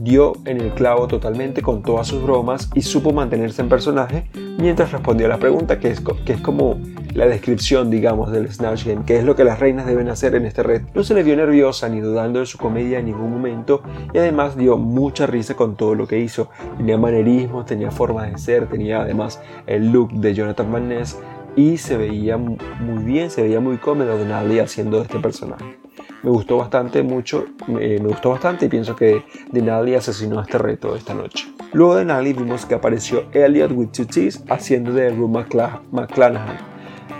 dio 0.00 0.32
en 0.44 0.60
el 0.60 0.72
clavo 0.72 1.06
totalmente 1.06 1.62
con 1.62 1.82
todas 1.82 2.08
sus 2.08 2.22
bromas 2.22 2.70
y 2.74 2.82
supo 2.82 3.12
mantenerse 3.12 3.62
en 3.62 3.68
personaje 3.68 4.26
mientras 4.58 4.92
respondía 4.92 5.26
a 5.26 5.30
la 5.30 5.38
pregunta, 5.38 5.78
que 5.78 5.90
es, 5.90 6.00
que 6.24 6.32
es 6.32 6.40
como 6.40 6.78
la 7.14 7.26
descripción, 7.26 7.90
digamos, 7.90 8.32
del 8.32 8.52
Snatch 8.52 8.86
Game, 8.86 9.04
que 9.04 9.18
es 9.18 9.24
lo 9.24 9.36
que 9.36 9.44
las 9.44 9.60
reinas 9.60 9.86
deben 9.86 10.08
hacer 10.08 10.34
en 10.34 10.46
este 10.46 10.62
red. 10.62 10.82
No 10.94 11.04
se 11.04 11.14
le 11.14 11.22
vio 11.22 11.36
nerviosa 11.36 11.88
ni 11.88 12.00
dudando 12.00 12.40
de 12.40 12.46
su 12.46 12.58
comedia 12.58 12.98
en 12.98 13.06
ningún 13.06 13.30
momento 13.30 13.82
y 14.14 14.18
además 14.18 14.56
dio 14.56 14.78
mucha 14.78 15.26
risa 15.26 15.54
con 15.54 15.76
todo 15.76 15.94
lo 15.94 16.06
que 16.06 16.18
hizo. 16.18 16.48
Tenía 16.78 16.96
manerismos, 16.96 17.66
tenía 17.66 17.90
forma 17.90 18.26
de 18.26 18.38
ser, 18.38 18.68
tenía 18.68 19.02
además 19.02 19.40
el 19.66 19.92
look 19.92 20.12
de 20.12 20.34
Jonathan 20.34 20.72
Van 20.72 20.88
Ness 20.88 21.18
y 21.54 21.76
se 21.76 21.96
veía 21.96 22.38
muy 22.38 23.04
bien, 23.04 23.30
se 23.30 23.42
veía 23.42 23.60
muy 23.60 23.76
cómodo 23.76 24.16
de 24.16 24.24
nadie 24.24 24.62
haciendo 24.62 25.02
este 25.02 25.18
personaje 25.18 25.81
me 26.22 26.30
gustó 26.30 26.58
bastante 26.58 27.02
mucho, 27.02 27.46
me 27.66 27.98
gustó 27.98 28.30
bastante 28.30 28.66
y 28.66 28.68
pienso 28.68 28.94
que 28.94 29.24
Denali 29.50 29.94
asesinó 29.94 30.40
este 30.40 30.58
reto 30.58 30.94
esta 30.96 31.14
noche. 31.14 31.52
Luego 31.72 31.94
de 31.94 32.00
Denali 32.00 32.32
vimos 32.32 32.66
que 32.66 32.74
apareció 32.74 33.24
Elliot 33.32 33.72
with 33.72 33.88
two 33.88 34.06
T's 34.06 34.42
haciendo 34.48 34.92
de 34.92 35.10
Rue 35.10 35.28
McClanahan. 35.28 36.58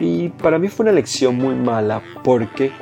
Y 0.00 0.30
para 0.30 0.58
mí 0.58 0.68
fue 0.68 0.84
una 0.84 0.92
lección 0.92 1.36
muy 1.36 1.54
mala 1.54 2.02
porque 2.24 2.72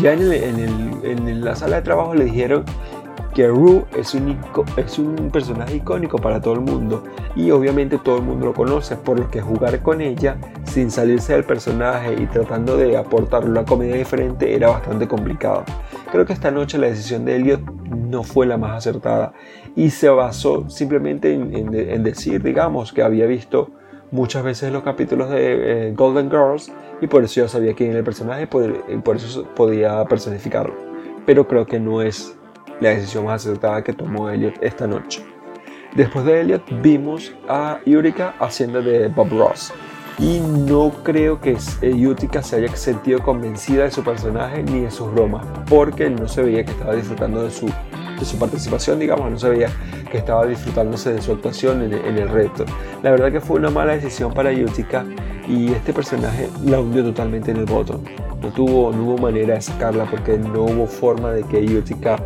ya 0.00 0.12
en, 0.12 0.22
en 0.22 1.44
la 1.44 1.56
sala 1.56 1.76
de 1.76 1.82
trabajo 1.82 2.14
le 2.14 2.24
dijeron 2.24 2.64
que 3.34 3.46
Rue 3.46 3.84
es 3.96 4.14
un, 4.14 5.30
personaje 5.32 5.76
icónico 5.76 6.18
para 6.18 6.40
todo 6.40 6.54
el 6.54 6.60
mundo 6.60 7.04
y 7.36 7.50
obviamente 7.50 7.98
todo 7.98 8.16
el 8.16 8.22
mundo 8.22 8.46
lo 8.46 8.54
conoce, 8.54 8.96
por 8.96 9.18
lo 9.18 9.30
que 9.30 9.40
jugar 9.40 9.80
con 9.82 10.00
ella 10.00 10.36
sin 10.64 10.90
salirse 10.90 11.34
del 11.34 11.44
personaje 11.44 12.14
y 12.14 12.26
tratando 12.26 12.76
de 12.76 12.96
aportar 12.96 13.44
una 13.44 13.64
comedia 13.64 13.96
diferente 13.96 14.54
era 14.54 14.68
bastante 14.68 15.06
complicado. 15.06 15.64
Creo 16.10 16.26
que 16.26 16.32
esta 16.32 16.50
noche 16.50 16.78
la 16.78 16.88
decisión 16.88 17.24
de 17.24 17.36
Elliot 17.36 17.60
no 17.84 18.24
fue 18.24 18.46
la 18.46 18.56
más 18.56 18.72
acertada 18.72 19.32
y 19.76 19.90
se 19.90 20.08
basó 20.08 20.68
simplemente 20.68 21.32
en, 21.32 22.02
decir, 22.02 22.42
digamos, 22.42 22.92
que 22.92 23.02
había 23.02 23.26
visto 23.26 23.70
muchas 24.10 24.42
veces 24.42 24.72
los 24.72 24.82
capítulos 24.82 25.30
de 25.30 25.88
eh, 25.88 25.92
Golden 25.94 26.28
Girls 26.30 26.72
y 27.00 27.06
por 27.06 27.22
eso 27.22 27.42
ya 27.42 27.48
sabía 27.48 27.74
quién 27.74 27.90
era 27.90 28.00
el 28.00 28.04
personaje 28.04 28.48
y 28.88 28.96
por 28.96 29.16
eso 29.16 29.44
podía 29.54 30.04
personificarlo. 30.06 30.74
Pero 31.26 31.46
creo 31.46 31.64
que 31.66 31.78
no 31.78 32.02
es 32.02 32.39
la 32.80 32.90
decisión 32.90 33.24
más 33.26 33.46
acertada 33.46 33.82
que 33.82 33.92
tomó 33.92 34.30
Elliot 34.30 34.54
esta 34.62 34.86
noche. 34.86 35.24
Después 35.94 36.24
de 36.24 36.40
Elliot 36.40 36.62
vimos 36.82 37.34
a 37.48 37.80
Yurika 37.84 38.34
haciendo 38.38 38.80
de 38.80 39.08
Bob 39.08 39.28
Ross. 39.30 39.72
Y 40.18 40.38
no 40.38 40.92
creo 41.02 41.40
que 41.40 41.56
Utica 42.06 42.42
se 42.42 42.56
haya 42.56 42.68
sentido 42.76 43.20
convencida 43.20 43.84
de 43.84 43.90
su 43.90 44.04
personaje 44.04 44.62
ni 44.62 44.80
de 44.80 44.90
sus 44.90 45.10
bromas, 45.12 45.46
porque 45.68 46.10
no 46.10 46.28
se 46.28 46.42
veía 46.42 46.64
que 46.64 46.72
estaba 46.72 46.94
disfrutando 46.94 47.42
de 47.42 47.50
su, 47.50 47.66
de 47.66 48.24
su 48.24 48.38
participación, 48.38 48.98
digamos, 48.98 49.30
no 49.30 49.38
se 49.38 49.48
veía 49.48 49.70
que 50.10 50.18
estaba 50.18 50.44
disfrutándose 50.44 51.14
de 51.14 51.22
su 51.22 51.32
actuación 51.32 51.82
en, 51.82 51.94
en 51.94 52.18
el 52.18 52.28
reto. 52.28 52.66
La 53.02 53.10
verdad 53.12 53.32
que 53.32 53.40
fue 53.40 53.58
una 53.58 53.70
mala 53.70 53.94
decisión 53.94 54.34
para 54.34 54.50
Utica 54.50 55.06
y 55.48 55.72
este 55.72 55.94
personaje 55.94 56.50
la 56.66 56.80
hundió 56.80 57.02
totalmente 57.02 57.50
en 57.50 57.56
el 57.56 57.64
voto. 57.64 58.00
No 58.42 58.52
tuvo, 58.52 58.92
no 58.92 59.04
hubo 59.04 59.18
manera 59.18 59.54
de 59.54 59.62
sacarla 59.62 60.04
porque 60.04 60.36
no 60.36 60.64
hubo 60.64 60.86
forma 60.86 61.32
de 61.32 61.44
que 61.44 61.58
Utica 61.76 62.16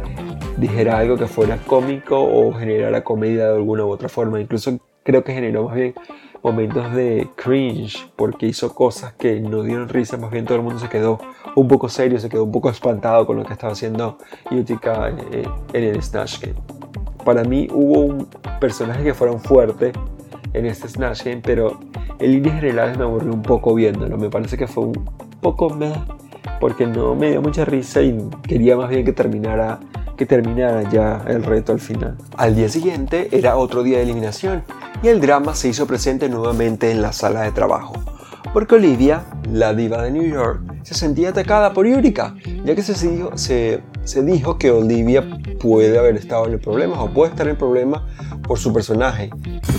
dijera 0.57 0.99
algo 0.99 1.17
que 1.17 1.27
fuera 1.27 1.59
cómico 1.67 2.23
o 2.23 2.53
generara 2.53 3.03
comedia 3.05 3.49
de 3.49 3.57
alguna 3.57 3.85
u 3.85 3.91
otra 3.91 4.09
forma. 4.09 4.41
Incluso 4.41 4.79
creo 5.03 5.25
que 5.25 5.33
generó 5.33 5.65
más 5.65 5.75
bien 5.75 5.95
momentos 6.43 6.93
de 6.95 7.29
cringe 7.37 8.07
porque 8.17 8.47
hizo 8.47 8.75
cosas 8.75 9.15
que 9.15 9.41
no 9.41 9.63
dieron 9.63 9.89
risa, 9.89 10.19
más 10.19 10.31
bien 10.31 10.45
todo 10.45 10.57
el 10.57 10.63
mundo 10.63 10.79
se 10.79 10.91
quedó 10.91 11.19
un 11.57 11.69
poco 11.69 11.89
serio, 11.89 12.19
se 12.19 12.29
quedó 12.29 12.45
un 12.45 12.53
poco 12.53 12.69
espantado 12.69 13.27
con 13.27 13.37
lo 13.37 13.45
que 13.45 13.55
estaba 13.55 13.73
haciendo 13.73 14.19
Utica 14.51 15.09
en, 15.09 15.49
el 15.73 16.03
Snatch 16.03 16.41
Game. 16.41 16.57
Para 17.25 17.45
mí 17.45 17.69
hubo 17.73 18.27
personajes 18.61 19.03
que 19.03 19.15
fueron 19.15 19.41
fuertes 19.41 19.95
en 20.53 20.67
este 20.67 20.89
Snatch 20.89 21.25
Game, 21.25 21.41
pero 21.43 21.81
en 22.19 22.33
líneas 22.33 22.57
generales 22.57 22.99
me 22.99 23.05
aburrió 23.05 23.33
un 23.33 23.43
poco 23.43 23.75
viéndolo. 23.75 24.19
Me 24.19 24.29
parece 24.29 24.59
que 24.59 24.67
fue 24.67 24.85
un 24.85 25.11
poco 25.41 25.71
meh 25.71 25.95
porque 26.61 26.87
no 26.87 27.15
me 27.15 27.31
dio 27.31 27.41
mucha 27.41 27.65
risa 27.65 28.03
y 28.03 28.19
quería 28.47 28.77
más 28.77 28.91
bien 28.91 29.05
que 29.05 29.13
terminara 29.13 29.81
que 30.17 30.27
terminara 30.27 30.89
ya 30.91 31.25
el 31.27 31.45
reto 31.45 31.73
al 31.73 31.81
final. 31.81 32.17
Al 32.37 32.55
día 32.55 32.69
siguiente 32.69 33.29
era 33.33 33.57
otro 33.57 33.83
día 33.83 33.99
de 33.99 34.05
eliminación 34.05 34.65
y 35.03 35.09
el 35.09 35.21
drama 35.21 35.55
se 35.55 35.69
hizo 35.69 35.87
presente 35.87 36.29
nuevamente 36.29 36.91
en 36.91 37.03
la 37.03 37.13
sala 37.13 37.43
de 37.43 37.53
trabajo, 37.53 37.95
porque 38.53 38.77
Olivia, 38.77 39.25
la 39.51 39.75
diva 39.75 40.03
de 40.03 40.11
New 40.11 40.27
York, 40.27 40.63
se 40.83 40.95
sentía 40.95 41.31
atacada 41.31 41.73
por 41.73 41.87
Yurika, 41.87 42.35
ya 42.65 42.75
que 42.75 42.83
se 42.83 43.09
dijo, 43.09 43.37
se, 43.37 43.81
se 44.05 44.23
dijo 44.23 44.59
que 44.59 44.71
Olivia 44.71 45.25
puede 45.59 45.99
haber 45.99 46.17
estado 46.17 46.47
en 46.47 46.55
el 46.55 46.61
problema 46.61 47.03
o 47.03 47.11
puede 47.11 47.31
estar 47.31 47.47
en 47.47 47.53
el 47.53 47.57
problema 47.57 48.07
por 48.47 48.59
su 48.59 48.73
personaje, 48.73 49.31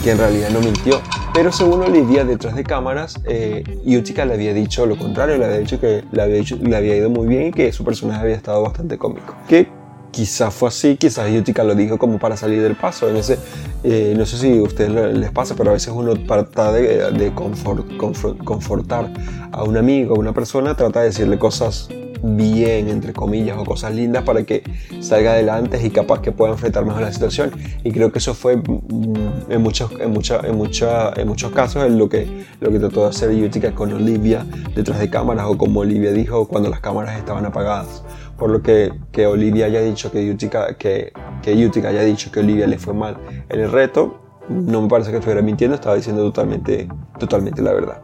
que 0.03 0.11
en 0.11 0.17
realidad 0.17 0.49
no 0.49 0.59
mintió. 0.59 0.99
Pero 1.33 1.51
según 1.51 1.81
Olivia, 1.83 2.25
detrás 2.25 2.55
de 2.55 2.63
cámaras, 2.63 3.21
eh, 3.25 3.63
le 3.85 4.33
había 4.33 4.53
dicho 4.53 4.85
lo 4.85 4.97
contrario, 4.97 5.37
le 5.37 5.45
había 5.45 5.59
dicho 5.59 5.79
que 5.79 6.03
le 6.11 6.21
había, 6.21 6.37
dicho, 6.37 6.57
le 6.61 6.75
había 6.75 6.95
ido 6.95 7.09
muy 7.09 7.27
bien 7.27 7.47
y 7.47 7.51
que 7.51 7.71
su 7.71 7.83
personaje 7.83 8.21
había 8.21 8.35
estado 8.35 8.61
bastante 8.61 8.97
cómico. 8.97 9.35
Que 9.47 9.67
quizás 10.15 10.53
fue 10.53 10.69
así, 10.69 10.95
quizás 10.95 11.29
Utica 11.29 11.65
lo 11.65 11.75
dijo 11.75 11.97
como 11.97 12.19
para 12.19 12.37
salir 12.37 12.61
del 12.61 12.75
paso. 12.75 13.09
En 13.09 13.17
ese, 13.17 13.37
eh, 13.83 14.13
no 14.17 14.25
sé 14.25 14.37
si 14.37 14.57
a 14.57 14.63
ustedes 14.63 15.13
les 15.13 15.29
pasa, 15.31 15.55
pero 15.55 15.71
a 15.71 15.73
veces 15.73 15.93
uno 15.93 16.15
trata 16.15 16.71
de, 16.71 17.11
de 17.11 17.33
confortar 17.33 19.11
a 19.51 19.63
un 19.63 19.75
amigo, 19.75 20.15
a 20.15 20.19
una 20.19 20.33
persona, 20.33 20.73
trata 20.73 21.01
de 21.01 21.07
decirle 21.07 21.37
cosas 21.37 21.89
bien, 22.23 22.87
entre 22.87 23.11
comillas, 23.11 23.57
o 23.57 23.65
cosas 23.65 23.93
lindas 23.93 24.23
para 24.23 24.43
que 24.43 24.63
salga 25.01 25.33
adelante 25.33 25.79
y 25.85 25.89
capaz 25.89 26.21
que 26.21 26.31
pueda 26.31 26.53
enfrentar 26.53 26.85
mejor 26.85 27.01
la 27.01 27.11
situación. 27.11 27.51
Y 27.83 27.91
creo 27.91 28.13
que 28.13 28.19
eso 28.19 28.33
fue 28.33 28.55
mm, 28.55 29.51
en 29.51 29.61
muchos, 29.61 29.91
en 29.99 30.11
mucha, 30.11 30.39
en 30.47 30.55
mucha, 30.55 31.11
en 31.15 31.27
muchos 31.27 31.51
casos 31.51 31.89
lo 31.91 32.07
que, 32.07 32.45
lo 32.61 32.71
que 32.71 32.79
trató 32.79 33.01
de 33.01 33.09
hacer 33.09 33.31
Utica 33.31 33.75
con 33.75 33.91
Olivia 33.91 34.45
detrás 34.75 34.99
de 34.99 35.09
cámaras 35.09 35.47
o 35.47 35.57
como 35.57 35.81
Olivia 35.81 36.11
dijo 36.13 36.47
cuando 36.47 36.69
las 36.69 36.79
cámaras 36.79 37.17
estaban 37.17 37.45
apagadas. 37.45 38.03
Por 38.37 38.49
lo 38.49 38.61
que, 38.61 38.91
que 39.11 39.27
Olivia 39.27 39.65
haya 39.67 39.81
dicho 39.81 40.11
que 40.11 40.29
Utica, 40.29 40.75
que, 40.75 41.13
que 41.41 41.51
haya 41.51 42.01
dicho 42.01 42.31
que 42.31 42.39
Olivia 42.41 42.67
le 42.67 42.77
fue 42.77 42.93
mal 42.93 43.17
en 43.49 43.59
el 43.59 43.71
reto, 43.71 44.19
no 44.49 44.81
me 44.81 44.87
parece 44.87 45.11
que 45.11 45.17
estuviera 45.17 45.41
mintiendo, 45.41 45.75
estaba 45.75 45.95
diciendo 45.95 46.23
totalmente, 46.23 46.87
totalmente 47.17 47.61
la 47.61 47.73
verdad. 47.73 48.01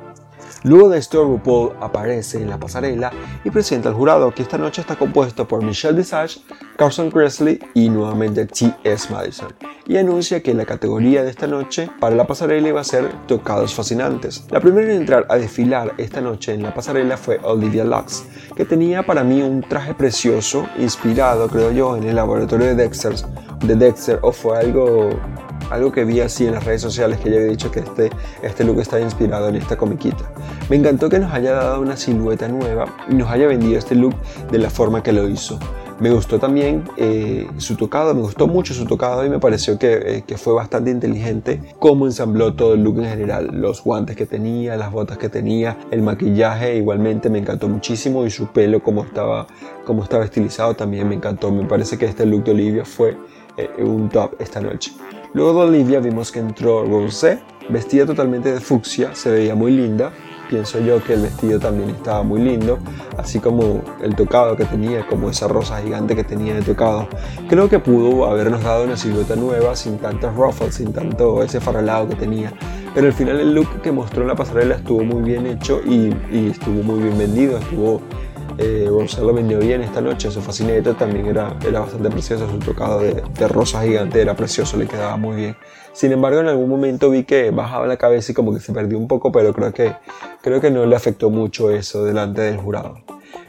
Luego 0.63 0.89
de 0.89 0.99
esto, 0.99 1.23
RuPaul 1.23 1.71
aparece 1.81 2.39
en 2.39 2.47
la 2.47 2.59
pasarela 2.59 3.11
y 3.43 3.49
presenta 3.49 3.89
al 3.89 3.95
jurado 3.95 4.31
que 4.31 4.43
esta 4.43 4.59
noche 4.59 4.81
está 4.81 4.95
compuesto 4.95 5.47
por 5.47 5.63
Michelle 5.63 5.97
Visage, 5.97 6.39
Carson 6.77 7.09
Kressley 7.09 7.59
y 7.73 7.89
nuevamente 7.89 8.45
T.S. 8.45 9.11
Madison, 9.11 9.51
y 9.87 9.97
anuncia 9.97 10.43
que 10.43 10.53
la 10.53 10.65
categoría 10.65 11.23
de 11.23 11.31
esta 11.31 11.47
noche 11.47 11.89
para 11.99 12.15
la 12.15 12.27
pasarela 12.27 12.69
iba 12.69 12.79
a 12.79 12.83
ser 12.83 13.11
Tocados 13.25 13.73
Fascinantes. 13.73 14.45
La 14.51 14.59
primera 14.59 14.93
en 14.93 15.01
entrar 15.01 15.25
a 15.29 15.37
desfilar 15.37 15.95
esta 15.97 16.21
noche 16.21 16.53
en 16.53 16.61
la 16.61 16.75
pasarela 16.75 17.17
fue 17.17 17.39
Olivia 17.41 17.83
Lux, 17.83 18.23
que 18.55 18.63
tenía 18.63 19.03
para 19.03 19.23
mí 19.23 19.41
un 19.41 19.61
traje 19.61 19.95
precioso, 19.95 20.67
inspirado, 20.77 21.47
creo 21.47 21.71
yo, 21.71 21.97
en 21.97 22.03
el 22.03 22.15
laboratorio 22.15 22.67
de 22.67 22.75
Dexter, 22.75 23.15
de 23.65 23.75
Dexter 23.75 24.19
o 24.21 24.31
fue 24.31 24.59
algo 24.59 25.09
algo 25.71 25.91
que 25.91 26.05
vi 26.05 26.19
así 26.19 26.45
en 26.45 26.53
las 26.53 26.65
redes 26.65 26.81
sociales 26.81 27.19
que 27.19 27.31
ya 27.31 27.37
había 27.37 27.49
dicho 27.49 27.71
que 27.71 27.79
este, 27.79 28.11
este 28.43 28.63
look 28.63 28.79
está 28.79 28.99
inspirado 28.99 29.47
en 29.47 29.55
esta 29.55 29.77
comiquita. 29.77 30.31
Me 30.69 30.75
encantó 30.75 31.09
que 31.09 31.17
nos 31.17 31.33
haya 31.33 31.53
dado 31.53 31.81
una 31.81 31.97
silueta 31.97 32.47
nueva 32.47 32.85
y 33.09 33.15
nos 33.15 33.29
haya 33.29 33.47
vendido 33.47 33.79
este 33.79 33.95
look 33.95 34.13
de 34.51 34.57
la 34.59 34.69
forma 34.69 35.01
que 35.01 35.13
lo 35.13 35.27
hizo. 35.27 35.57
Me 36.01 36.09
gustó 36.09 36.39
también 36.39 36.83
eh, 36.97 37.47
su 37.57 37.75
tocado, 37.75 38.15
me 38.15 38.21
gustó 38.21 38.47
mucho 38.47 38.73
su 38.73 38.85
tocado 38.85 39.23
y 39.23 39.29
me 39.29 39.37
pareció 39.37 39.77
que, 39.77 39.93
eh, 39.93 40.23
que, 40.25 40.35
fue 40.35 40.51
bastante 40.51 40.89
inteligente 40.89 41.61
cómo 41.77 42.07
ensambló 42.07 42.55
todo 42.55 42.73
el 42.73 42.83
look 42.83 42.97
en 42.97 43.05
general. 43.05 43.49
Los 43.53 43.83
guantes 43.83 44.15
que 44.15 44.25
tenía, 44.25 44.75
las 44.77 44.91
botas 44.91 45.19
que 45.19 45.29
tenía, 45.29 45.77
el 45.91 46.01
maquillaje 46.01 46.75
igualmente 46.75 47.29
me 47.29 47.37
encantó 47.37 47.67
muchísimo 47.67 48.25
y 48.25 48.31
su 48.31 48.47
pelo 48.47 48.81
como 48.81 49.03
estaba, 49.03 49.45
como 49.85 50.01
estaba 50.01 50.25
estilizado 50.25 50.73
también 50.73 51.07
me 51.07 51.13
encantó. 51.13 51.51
Me 51.51 51.65
parece 51.65 51.99
que 51.99 52.07
este 52.07 52.25
look 52.25 52.45
de 52.45 52.51
Olivia 52.51 52.83
fue 52.83 53.15
eh, 53.57 53.69
un 53.83 54.09
top 54.09 54.33
esta 54.39 54.59
noche. 54.59 54.91
Luego 55.33 55.53
de 55.53 55.69
Olivia 55.69 55.99
vimos 55.99 56.31
que 56.31 56.39
entró 56.39 56.83
Rosé, 56.83 57.39
vestida 57.69 58.05
totalmente 58.05 58.51
de 58.51 58.59
fucsia, 58.59 59.15
se 59.15 59.31
veía 59.31 59.55
muy 59.55 59.71
linda 59.71 60.11
pienso 60.51 60.81
yo 60.81 61.01
que 61.01 61.13
el 61.13 61.21
vestido 61.21 61.59
también 61.59 61.91
estaba 61.91 62.23
muy 62.23 62.41
lindo, 62.41 62.77
así 63.17 63.39
como 63.39 63.81
el 64.03 64.15
tocado 64.15 64.57
que 64.57 64.65
tenía, 64.65 65.07
como 65.07 65.29
esa 65.29 65.47
rosa 65.47 65.81
gigante 65.81 66.13
que 66.13 66.25
tenía 66.25 66.53
de 66.53 66.61
tocado. 66.61 67.07
Creo 67.47 67.69
que 67.69 67.79
pudo 67.79 68.25
habernos 68.25 68.61
dado 68.61 68.83
una 68.83 68.97
silueta 68.97 69.37
nueva 69.37 69.77
sin 69.77 69.97
tantos 69.97 70.35
ruffles, 70.35 70.75
sin 70.75 70.91
tanto 70.91 71.41
ese 71.41 71.61
faralado 71.61 72.09
que 72.09 72.15
tenía. 72.15 72.51
Pero 72.93 73.07
al 73.07 73.13
final 73.13 73.39
el 73.39 73.55
look 73.55 73.81
que 73.81 73.93
mostró 73.93 74.23
en 74.23 74.27
la 74.27 74.35
pasarela 74.35 74.75
estuvo 74.75 75.05
muy 75.05 75.21
bien 75.21 75.47
hecho 75.47 75.79
y, 75.85 76.13
y 76.29 76.49
estuvo 76.51 76.83
muy 76.83 77.01
bien 77.01 77.17
vendido, 77.17 77.57
estuvo 77.57 78.01
eh, 78.57 78.87
Gonzalo 78.89 79.33
vendió 79.33 79.59
bien 79.59 79.81
esta 79.81 80.01
noche, 80.01 80.31
su 80.31 80.41
fascinator 80.41 80.95
también 80.95 81.25
era, 81.25 81.57
era 81.65 81.81
bastante 81.81 82.09
precioso, 82.09 82.49
su 82.49 82.59
tocado 82.59 82.99
de, 82.99 83.23
de, 83.37 83.47
rosa 83.47 83.83
gigante 83.83 84.21
era 84.21 84.35
precioso, 84.35 84.77
le 84.77 84.87
quedaba 84.87 85.17
muy 85.17 85.35
bien. 85.35 85.57
Sin 85.93 86.11
embargo, 86.11 86.39
en 86.39 86.47
algún 86.47 86.69
momento 86.69 87.09
vi 87.09 87.23
que 87.23 87.51
bajaba 87.51 87.87
la 87.87 87.97
cabeza 87.97 88.31
y 88.31 88.35
como 88.35 88.53
que 88.53 88.59
se 88.59 88.73
perdió 88.73 88.97
un 88.97 89.07
poco, 89.07 89.31
pero 89.31 89.53
creo 89.53 89.73
que, 89.73 89.95
creo 90.41 90.61
que 90.61 90.71
no 90.71 90.85
le 90.85 90.95
afectó 90.95 91.29
mucho 91.29 91.69
eso 91.71 92.03
delante 92.05 92.41
del 92.41 92.57
jurado. 92.57 92.99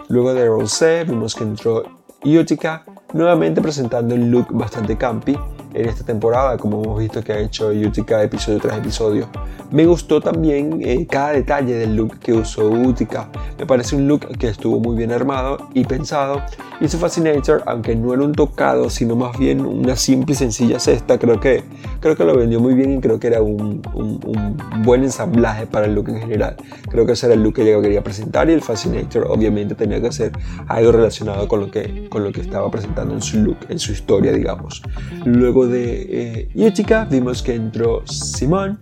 Luego 0.09 0.35
de 0.35 0.47
Rosé 0.47 1.05
vimos 1.05 1.35
que 1.35 1.45
entró 1.45 1.85
Utica, 2.25 2.85
nuevamente 3.13 3.61
presentando 3.61 4.15
un 4.15 4.31
look 4.31 4.49
bastante 4.51 4.97
campi, 4.97 5.37
en 5.75 5.89
esta 5.89 6.05
temporada, 6.05 6.57
como 6.57 6.83
hemos 6.83 6.99
visto 6.99 7.23
que 7.23 7.33
ha 7.33 7.39
hecho 7.39 7.69
Utica 7.69 8.23
episodio 8.23 8.59
tras 8.59 8.79
episodio. 8.79 9.29
Me 9.71 9.87
gustó 9.87 10.21
también 10.21 10.81
eh, 10.83 11.07
cada 11.09 11.33
detalle 11.33 11.75
del 11.75 11.97
look 11.97 12.19
que 12.19 12.33
usó 12.33 12.69
Utica. 12.69 13.31
Me 13.59 13.67
parece 13.67 13.97
un 13.97 14.07
look 14.07 14.27
que 14.39 14.49
estuvo 14.49 14.79
muy 14.81 14.97
bien 14.97 15.13
armado 15.13 15.69
y 15.73 15.85
pensado. 15.85 16.43
Y 16.81 16.89
su 16.89 16.99
Fascinator, 16.99 17.63
aunque 17.67 17.95
no 17.95 18.13
era 18.13 18.23
un 18.23 18.33
tocado, 18.33 18.91
sino 18.91 19.17
más 19.17 19.39
bien 19.39 19.65
una 19.65 19.97
simple 19.97 20.35
y 20.35 20.37
sencilla 20.37 20.79
cesta, 20.79 21.19
creo 21.19 21.41
que, 21.41 21.63
creo 22.01 22.17
que 22.17 22.25
lo 22.25 22.37
vendió 22.37 22.61
muy 22.61 22.75
bien 22.75 22.99
y 22.99 23.01
creo 23.01 23.19
que 23.19 23.29
era 23.29 23.41
un, 23.41 23.81
un, 23.95 24.21
un 24.27 24.83
buen 24.83 25.05
ensamblaje 25.05 25.67
para 25.67 25.87
el 25.87 25.95
look 25.95 26.09
en 26.09 26.21
general. 26.21 26.57
Creo 26.91 27.07
que 27.07 27.13
ese 27.13 27.27
era 27.27 27.35
el 27.35 27.43
look 27.43 27.55
que 27.55 27.63
ella 27.63 27.81
quería 27.81 28.03
presentar 28.03 28.51
y 28.51 28.53
el 28.53 28.63
Fascinator 28.63 29.27
obviamente 29.29 29.75
tenía 29.75 30.03
que 30.03 30.13
ser 30.13 30.33
algo 30.69 30.93
relacionado 30.93 31.49
con 31.49 31.61
lo 31.61 31.71
que, 31.71 32.09
con 32.09 32.25
lo 32.25 32.33
que 32.33 32.41
estaba 32.41 32.71
presentando 32.71 33.15
en 33.15 33.23
su 33.23 33.39
look, 33.39 33.59
en 33.69 33.79
su 33.79 33.93
historia, 33.93 34.33
digamos. 34.33 34.83
Luego 35.25 35.62
de 35.67 36.49
eh, 36.55 36.67
Utica 36.67 37.05
vimos 37.05 37.43
que 37.43 37.55
entró 37.55 38.03
Simón, 38.07 38.79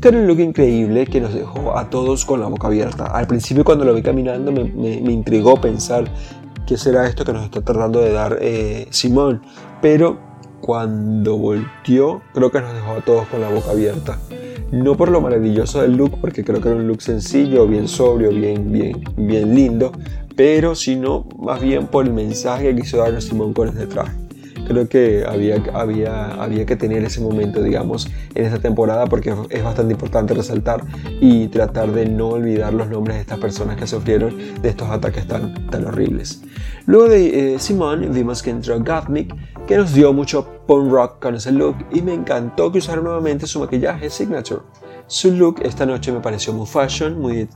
con 0.00 0.14
un 0.14 0.26
look 0.26 0.40
increíble 0.40 1.06
que 1.06 1.20
nos 1.20 1.34
dejó 1.34 1.76
a 1.76 1.90
todos 1.90 2.24
con 2.24 2.40
la 2.40 2.46
boca 2.46 2.68
abierta. 2.68 3.06
Al 3.06 3.26
principio 3.26 3.64
cuando 3.64 3.84
lo 3.84 3.94
vi 3.94 4.02
caminando 4.02 4.52
me, 4.52 4.64
me, 4.64 5.12
intrigó 5.12 5.60
pensar 5.60 6.04
qué 6.66 6.76
será 6.76 7.06
esto 7.06 7.24
que 7.24 7.32
nos 7.32 7.44
está 7.44 7.62
tratando 7.62 8.00
de 8.00 8.12
dar 8.12 8.38
eh, 8.40 8.86
Simón, 8.90 9.42
pero 9.80 10.18
cuando 10.60 11.36
volteó 11.36 12.22
creo 12.32 12.50
que 12.50 12.60
nos 12.60 12.72
dejó 12.74 12.92
a 12.92 13.00
todos 13.00 13.26
con 13.28 13.40
la 13.40 13.48
boca 13.48 13.70
abierta. 13.70 14.18
No 14.72 14.96
por 14.96 15.10
lo 15.10 15.20
maravilloso 15.20 15.82
del 15.82 15.96
look, 15.96 16.18
porque 16.20 16.42
creo 16.42 16.60
que 16.60 16.68
era 16.68 16.76
un 16.76 16.88
look 16.88 17.00
sencillo, 17.00 17.66
bien 17.68 17.86
sobrio, 17.86 18.30
bien, 18.30 18.72
bien, 18.72 19.04
bien 19.16 19.54
lindo, 19.54 19.92
pero 20.34 20.74
sino 20.74 21.26
más 21.38 21.60
bien 21.60 21.86
por 21.86 22.06
el 22.06 22.12
mensaje 22.12 22.74
que 22.74 22.82
quiso 22.82 22.96
darnos 22.96 23.24
Simón 23.24 23.52
con 23.52 23.68
este 23.68 23.86
traje 23.86 24.23
creo 24.66 24.88
que 24.88 25.24
había, 25.26 25.62
había, 25.72 26.34
había 26.34 26.66
que 26.66 26.76
tener 26.76 27.04
ese 27.04 27.20
momento, 27.20 27.62
digamos, 27.62 28.08
en 28.34 28.44
esta 28.44 28.58
temporada 28.58 29.06
porque 29.06 29.34
es 29.50 29.64
bastante 29.64 29.92
importante 29.92 30.34
resaltar 30.34 30.82
y 31.20 31.48
tratar 31.48 31.92
de 31.92 32.06
no 32.06 32.30
olvidar 32.30 32.74
los 32.74 32.88
nombres 32.88 33.16
de 33.16 33.22
estas 33.22 33.38
personas 33.38 33.76
que 33.76 33.86
sufrieron 33.86 34.36
de 34.60 34.68
estos 34.68 34.88
ataques 34.90 35.26
tan, 35.26 35.66
tan 35.68 35.86
horribles. 35.86 36.42
Luego 36.86 37.08
de 37.08 37.54
eh, 37.54 37.58
Simone 37.58 38.08
vimos 38.08 38.42
que 38.42 38.50
entró 38.50 38.78
Gottmik, 38.78 39.34
que 39.66 39.76
nos 39.76 39.94
dio 39.94 40.12
mucho 40.12 40.46
punk 40.66 40.90
rock 40.90 41.22
con 41.22 41.34
ese 41.34 41.52
look 41.52 41.76
y 41.90 42.02
me 42.02 42.14
encantó 42.14 42.70
que 42.70 42.78
usara 42.78 43.00
nuevamente 43.00 43.46
su 43.46 43.60
maquillaje 43.60 44.10
signature. 44.10 44.60
Su 45.06 45.30
look 45.32 45.60
esta 45.62 45.84
noche 45.84 46.10
me 46.12 46.20
pareció 46.20 46.54
muy 46.54 46.66
fashion, 46.66 47.20
muy, 47.20 47.46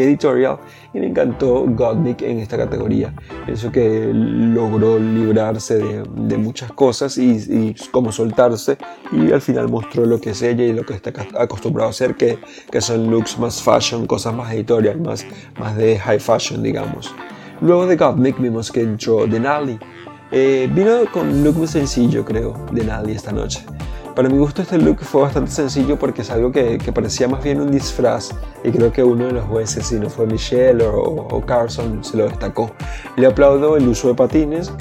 editorial 0.00 0.58
y 0.94 1.00
me 1.00 1.08
encantó 1.08 1.64
Gottmik 1.66 2.22
en 2.22 2.38
esta 2.38 2.56
categoría. 2.56 3.12
Pienso 3.46 3.72
que 3.72 4.10
logró 4.12 4.96
librarse 4.96 5.78
de, 5.78 6.38
muchas 6.38 6.70
cosas 6.72 7.18
y, 7.18 7.32
y, 7.32 7.74
como 7.90 8.12
soltarse 8.12 8.78
y 9.10 9.32
al 9.32 9.40
final 9.40 9.68
mostró 9.68 10.06
lo 10.06 10.20
que 10.20 10.30
es 10.30 10.42
ella 10.42 10.64
y 10.64 10.72
lo 10.72 10.86
que 10.86 10.94
está 10.94 11.12
acostumbrado 11.36 11.88
a 11.88 11.90
hacer, 11.90 12.14
que, 12.14 12.38
son 12.80 13.10
looks 13.10 13.38
más 13.40 13.60
fashion, 13.60 14.06
cosas 14.06 14.32
más 14.34 14.52
editorial, 14.52 15.00
más, 15.00 15.26
más 15.58 15.76
de 15.76 15.98
high 15.98 16.20
fashion 16.20 16.62
digamos. 16.62 17.12
Luego 17.60 17.86
de 17.86 17.96
Gottmik 17.96 18.38
vimos 18.38 18.70
que 18.70 18.82
entró 18.82 19.26
Denali. 19.26 19.76
Eh, 20.30 20.70
vino 20.72 21.10
con 21.12 21.28
un 21.28 21.42
look 21.42 21.56
muy 21.56 21.66
sencillo 21.66 22.24
creo, 22.24 22.54
Denali 22.70 23.12
esta 23.12 23.32
noche. 23.32 23.64
Para 24.18 24.30
mi 24.30 24.38
gusto 24.38 24.62
este 24.62 24.78
look 24.78 24.98
fue 24.98 25.22
bastante 25.22 25.52
sencillo 25.52 25.96
porque 25.96 26.22
es 26.22 26.30
algo 26.32 26.50
que, 26.50 26.76
que, 26.78 26.90
parecía 26.90 27.28
más 27.28 27.40
bien 27.40 27.60
un 27.60 27.70
disfraz 27.70 28.30
y 28.64 28.72
creo 28.72 28.90
que 28.90 29.04
uno 29.04 29.26
de 29.26 29.32
los 29.32 29.44
jueces, 29.44 29.86
si 29.86 29.94
no 29.94 30.10
fue 30.10 30.26
Michelle 30.26 30.82
o, 30.82 31.28
o 31.30 31.46
Carson, 31.46 32.02
se 32.02 32.16
lo 32.16 32.24
destacó. 32.24 32.72
Le 33.16 33.28
aplaudo 33.28 33.76
el 33.76 33.86
uso 33.86 34.08
de 34.08 34.14
patines, 34.14 34.72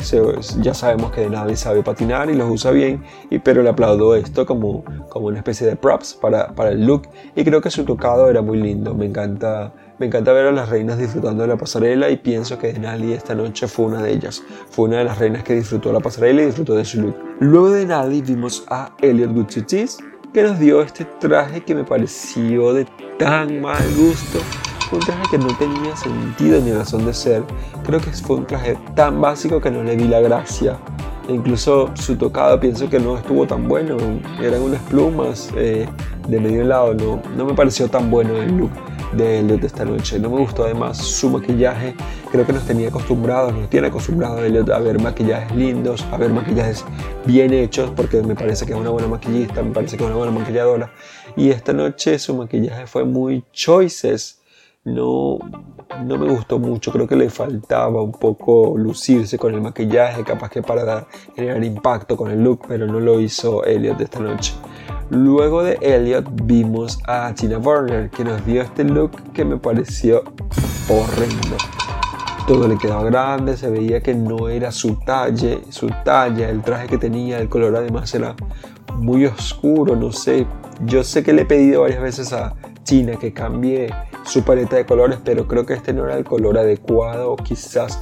ya 0.59 0.73
sabemos 0.73 1.11
que 1.11 1.29
nadie 1.29 1.55
sabe 1.55 1.83
patinar 1.83 2.31
y 2.31 2.33
los 2.33 2.49
usa 2.49 2.71
bien, 2.71 3.03
y, 3.29 3.37
pero 3.37 3.61
le 3.61 3.69
aplaudo 3.69 4.15
esto 4.15 4.47
como, 4.47 4.83
como 5.07 5.27
una 5.27 5.37
especie 5.37 5.67
de 5.67 5.75
props 5.75 6.15
para, 6.15 6.55
para 6.55 6.71
el 6.71 6.87
look 6.87 7.03
y 7.35 7.43
creo 7.43 7.61
que 7.61 7.69
su 7.69 7.85
tocado 7.85 8.31
era 8.31 8.41
muy 8.41 8.57
lindo, 8.57 8.95
me 8.95 9.05
encanta 9.05 9.71
me 9.99 10.05
encanta 10.05 10.31
ver 10.31 10.45
a 10.45 10.51
las 10.51 10.69
reinas 10.69 10.99
disfrutando 10.99 11.41
de 11.41 11.49
la 11.49 11.57
pasarela 11.57 12.09
y 12.11 12.17
pienso 12.17 12.59
que 12.59 12.71
Denali 12.71 13.13
esta 13.13 13.33
noche 13.33 13.67
fue 13.67 13.85
una 13.85 14.01
de 14.01 14.11
ellas. 14.11 14.43
Fue 14.69 14.85
una 14.85 14.99
de 14.99 15.05
las 15.05 15.17
reinas 15.17 15.43
que 15.43 15.55
disfrutó 15.55 15.91
la 15.91 15.99
pasarela 15.99 16.43
y 16.43 16.45
disfrutó 16.45 16.75
de 16.75 16.85
su 16.85 17.01
look. 17.01 17.15
Luego 17.39 17.71
de 17.71 17.79
Denali 17.79 18.21
vimos 18.21 18.63
a 18.69 18.91
Elliot 19.01 19.33
Gutierrez 19.33 19.97
que 20.33 20.43
nos 20.43 20.59
dio 20.59 20.83
este 20.83 21.05
traje 21.19 21.61
que 21.61 21.73
me 21.73 21.83
pareció 21.83 22.73
de 22.73 22.85
tan 23.17 23.59
mal 23.59 23.83
gusto. 23.95 24.39
Un 24.91 24.99
traje 24.99 25.23
que 25.31 25.37
no 25.39 25.47
tenía 25.57 25.95
sentido 25.95 26.61
ni 26.61 26.71
razón 26.73 27.05
de 27.05 27.13
ser. 27.13 27.43
Creo 27.83 27.99
que 27.99 28.11
fue 28.11 28.35
un 28.35 28.45
traje 28.45 28.77
tan 28.95 29.19
básico 29.19 29.59
que 29.59 29.71
no 29.71 29.81
le 29.83 29.95
vi 29.95 30.07
la 30.07 30.19
gracia. 30.19 30.77
E 31.27 31.33
incluso 31.33 31.89
su 31.95 32.15
tocado 32.15 32.59
pienso 32.59 32.87
que 32.87 32.99
no 32.99 33.17
estuvo 33.17 33.47
tan 33.47 33.67
bueno. 33.67 33.97
Eran 34.39 34.61
unas 34.61 34.81
plumas 34.83 35.49
eh, 35.57 35.89
de 36.27 36.39
medio 36.39 36.63
lado. 36.65 36.93
No, 36.93 37.19
no 37.35 37.45
me 37.45 37.55
pareció 37.55 37.89
tan 37.89 38.11
bueno 38.11 38.37
el 38.37 38.55
look 38.55 38.71
de 39.13 39.39
Elliot 39.39 39.63
esta 39.63 39.85
noche. 39.85 40.19
No 40.19 40.29
me 40.29 40.37
gustó 40.37 40.63
además 40.63 40.97
su 40.97 41.29
maquillaje. 41.29 41.95
Creo 42.31 42.45
que 42.45 42.53
nos 42.53 42.65
tenía 42.65 42.89
acostumbrados, 42.89 43.53
nos 43.53 43.69
tiene 43.69 43.87
acostumbrados 43.87 44.41
Elliot 44.41 44.69
a 44.69 44.79
ver 44.79 45.01
maquillajes 45.01 45.55
lindos, 45.55 46.05
a 46.11 46.17
ver 46.17 46.31
maquillajes 46.31 46.83
bien 47.25 47.53
hechos, 47.53 47.91
porque 47.95 48.21
me 48.21 48.35
parece 48.35 48.65
que 48.65 48.73
es 48.73 48.79
una 48.79 48.89
buena 48.89 49.07
maquillista, 49.07 49.63
me 49.63 49.71
parece 49.71 49.97
que 49.97 50.03
es 50.03 50.09
una 50.09 50.17
buena 50.17 50.31
maquilladora. 50.31 50.91
Y 51.35 51.49
esta 51.49 51.73
noche 51.73 52.19
su 52.19 52.35
maquillaje 52.35 52.87
fue 52.87 53.05
muy 53.05 53.43
choices. 53.51 54.41
No, 54.83 55.37
no 56.05 56.17
me 56.17 56.29
gustó 56.29 56.59
mucho, 56.59 56.93
creo 56.93 57.07
que 57.07 57.17
le 57.17 57.29
faltaba 57.29 58.01
un 58.01 58.13
poco 58.13 58.75
lucirse 58.77 59.37
con 59.37 59.53
el 59.53 59.59
maquillaje, 59.59 60.23
capaz 60.23 60.49
que 60.49 60.61
para 60.61 60.85
dar, 60.85 61.07
generar 61.35 61.61
impacto 61.61 62.15
con 62.15 62.31
el 62.31 62.41
look, 62.41 62.61
pero 62.69 62.87
no 62.87 63.01
lo 63.01 63.19
hizo 63.19 63.65
Elliot 63.65 63.99
esta 63.99 64.19
noche. 64.19 64.53
Luego 65.09 65.63
de 65.63 65.77
Elliot 65.81 66.27
vimos 66.43 66.99
a 67.07 67.33
Tina 67.33 67.57
Burner 67.57 68.09
que 68.09 68.25
nos 68.25 68.45
dio 68.45 68.61
este 68.61 68.83
look 68.83 69.11
que 69.31 69.45
me 69.45 69.55
pareció 69.55 70.23
horrendo. 70.89 71.55
Todo 72.45 72.67
le 72.67 72.77
quedaba 72.77 73.05
grande, 73.05 73.55
se 73.55 73.69
veía 73.69 74.01
que 74.01 74.13
no 74.13 74.49
era 74.49 74.71
su 74.71 74.95
talla, 74.95 75.59
su 75.69 75.89
talla, 76.03 76.49
el 76.49 76.61
traje 76.61 76.87
que 76.87 76.97
tenía, 76.97 77.39
el 77.39 77.47
color 77.47 77.77
además 77.77 78.13
era 78.15 78.35
muy 78.95 79.25
oscuro, 79.25 79.95
no 79.95 80.11
sé. 80.11 80.45
Yo 80.85 81.05
sé 81.05 81.23
que 81.23 81.31
le 81.31 81.43
he 81.43 81.45
pedido 81.45 81.83
varias 81.83 82.01
veces 82.01 82.33
a 82.33 82.55
Tina 82.83 83.15
que 83.15 83.31
cambie 83.31 83.93
su 84.23 84.43
paleta 84.43 84.75
de 84.75 84.85
colores, 84.85 85.19
pero 85.23 85.47
creo 85.47 85.65
que 85.65 85.73
este 85.73 85.93
no 85.93 86.05
era 86.05 86.17
el 86.17 86.25
color 86.25 86.57
adecuado, 86.57 87.37
quizás 87.37 88.01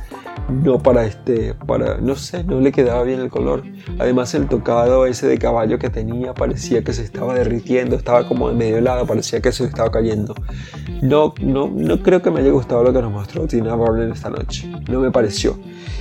no 0.50 0.80
para 0.80 1.06
este, 1.06 1.54
para, 1.54 1.98
no 1.98 2.15
sé, 2.15 2.43
no 2.43 2.60
le 2.60 2.71
quedaba 2.71 3.04
bien 3.04 3.19
el 3.19 3.30
color. 3.30 3.63
Además 4.00 4.34
el 4.36 4.48
tocado 4.48 5.06
ese 5.06 5.28
de 5.28 5.38
caballo 5.38 5.80
que 5.80 5.89
tenía 5.89 6.34
parecía 6.34 6.84
que 6.84 6.93
se 6.93 7.04
estaba 7.04 7.34
derritiendo, 7.34 7.95
estaba 7.95 8.28
como 8.28 8.50
en 8.50 8.58
medio 8.58 8.82
lado, 8.82 9.06
parecía 9.06 9.41
que 9.41 9.52
se 9.52 9.65
estaba 9.65 9.91
cayendo. 9.91 10.36
No, 11.02 11.34
no, 11.41 11.69
no 11.74 12.02
creo 12.02 12.21
que 12.21 12.32
me 12.32 12.41
haya 12.41 12.52
gustado 12.52 12.84
lo 12.84 12.93
que 12.93 13.02
nos 13.02 13.12
mostró 13.12 13.48
Tina 13.48 13.76
Burner 13.76 14.10
esta 14.10 14.30
noche, 14.30 14.71
no 14.89 15.00
me 15.00 15.12
pareció. 15.12 15.58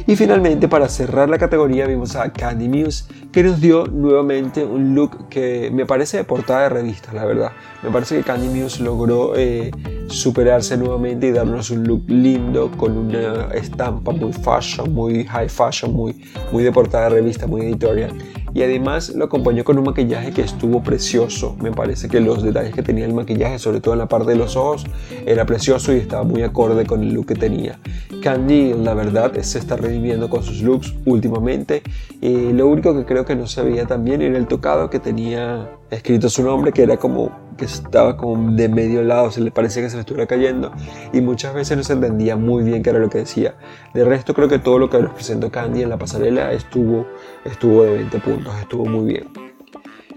Y 0.07 0.17
finalmente 0.17 0.69
para 0.69 0.89
cerrar 0.89 1.31
la 1.31 1.39
categoría 1.39 1.87
vimos 1.87 2.15
a 2.17 2.31
Candy 2.31 2.69
Muse 2.69 3.05
que 3.33 3.43
nos 3.43 3.61
dio 3.61 3.87
nuevamente 3.87 4.65
un 4.65 4.95
look 4.95 5.29
que 5.29 5.71
me 5.73 5.87
parece 5.87 6.19
de 6.19 6.25
portada 6.25 6.63
de 6.63 6.69
revista, 6.69 7.13
la 7.13 7.25
verdad. 7.25 7.53
Me 7.83 7.91
parece 7.91 8.17
que 8.17 8.23
Candy 8.23 8.49
Muse 8.49 8.83
logró... 8.83 9.35
Eh, 9.37 9.71
superarse 10.09 10.77
nuevamente 10.77 11.29
y 11.29 11.33
darnos 11.33 11.71
un 11.71 11.85
look 11.85 12.05
lindo 12.09 12.71
con 12.77 12.97
una 12.97 13.49
estampa 13.55 14.13
muy 14.13 14.33
fashion, 14.33 14.93
muy 14.93 15.25
high 15.25 15.49
fashion, 15.49 15.93
muy, 15.93 16.25
muy 16.53 16.63
de 16.63 16.73
portada 16.73 17.09
revista, 17.09 17.47
muy 17.47 17.63
editorial. 17.63 18.13
Y 18.55 18.63
además 18.63 19.09
lo 19.11 19.25
acompañó 19.25 19.65
con 19.65 19.79
un 19.79 19.85
maquillaje 19.85 20.31
que 20.31 20.43
estuvo 20.43 20.81
precioso. 20.81 21.57
Me 21.61 21.73
parece 21.73 22.09
que 22.09 22.21
los 22.21 22.41
detalles 22.41 22.73
que 22.73 22.85
tenía 22.85 23.05
el 23.05 23.13
maquillaje, 23.13 23.59
sobre 23.59 23.81
todo 23.81 23.95
en 23.95 23.99
la 23.99 24.07
parte 24.07 24.31
de 24.31 24.37
los 24.37 24.55
ojos, 24.55 24.87
era 25.27 25.45
precioso 25.45 25.93
y 25.93 25.97
estaba 25.97 26.23
muy 26.23 26.43
acorde 26.43 26.87
con 26.87 27.03
el 27.03 27.13
look 27.13 27.27
que 27.27 27.35
tenía. 27.35 27.81
Candy, 28.23 28.75
la 28.75 28.95
verdad, 28.95 29.35
se 29.41 29.59
está 29.59 29.77
reviviendo 29.77 30.31
con 30.31 30.45
sus 30.45 30.63
looks 30.63 30.95
últimamente. 31.05 31.83
Y 32.21 32.53
lo 32.53 32.69
único 32.69 32.95
que 32.97 33.05
creo 33.05 33.25
que 33.25 33.35
no 33.35 33.49
se 33.49 33.61
veía 33.63 33.87
tan 33.87 34.07
era 34.07 34.39
el 34.39 34.47
tocado 34.47 34.89
que 34.89 35.01
tenía 35.01 35.69
escrito 35.91 36.29
su 36.29 36.45
nombre, 36.45 36.71
que 36.71 36.85
era 36.85 36.97
como 36.97 37.44
que 37.57 37.65
estaba 37.65 38.17
como 38.17 38.53
de 38.53 38.69
medio 38.69 39.03
lado, 39.03 39.31
se 39.31 39.41
le 39.41 39.51
parecía 39.51 39.83
que 39.83 39.91
se 39.91 39.97
le 39.97 40.01
estuviera 40.01 40.27
cayendo 40.27 40.73
y 41.13 41.21
muchas 41.21 41.55
veces 41.55 41.77
no 41.77 41.85
se 41.85 41.93
entendía 41.93 42.37
muy 42.37 42.63
bien 42.65 42.83
qué 42.83 42.91
era 42.91 42.99
lo 42.99 43.09
que 43.09 43.19
decía. 43.19 43.55
De 43.93 44.05
resto 44.05 44.35
creo 44.35 44.49
que 44.49 44.59
todo 44.59 44.79
lo 44.79 44.91
que 44.91 44.99
nos 44.99 45.13
presentó 45.13 45.51
Candy 45.51 45.83
en 45.83 45.91
la 45.91 45.99
pasarela 45.99 46.53
estuvo, 46.53 47.07
estuvo 47.45 47.83
de 47.85 47.95
20 47.95 48.19
puntos, 48.21 48.55
estuvo 48.61 48.85
muy 48.87 49.13
bien. 49.13 49.29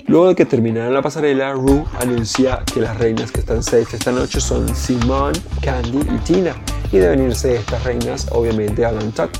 Luego 0.08 0.30
de 0.30 0.36
que 0.36 0.46
terminara 0.46 0.90
la 0.90 1.02
pasarela, 1.02 1.52
Rue 1.52 1.84
anuncia 2.00 2.64
que 2.74 2.80
las 2.80 2.98
reinas 2.98 3.30
que 3.30 3.42
están 3.42 3.62
safe 3.62 3.98
esta 3.98 4.14
noche 4.14 4.40
son 4.40 4.74
Simone, 4.74 5.38
Candy 5.62 6.00
y 6.00 6.18
Tina. 6.20 6.56
Y 6.94 7.00
de 7.00 7.10
venirse 7.10 7.56
estas 7.56 7.84
reinas, 7.84 8.30
obviamente, 8.32 8.86
Alan 8.86 9.12
Tuck. 9.12 9.32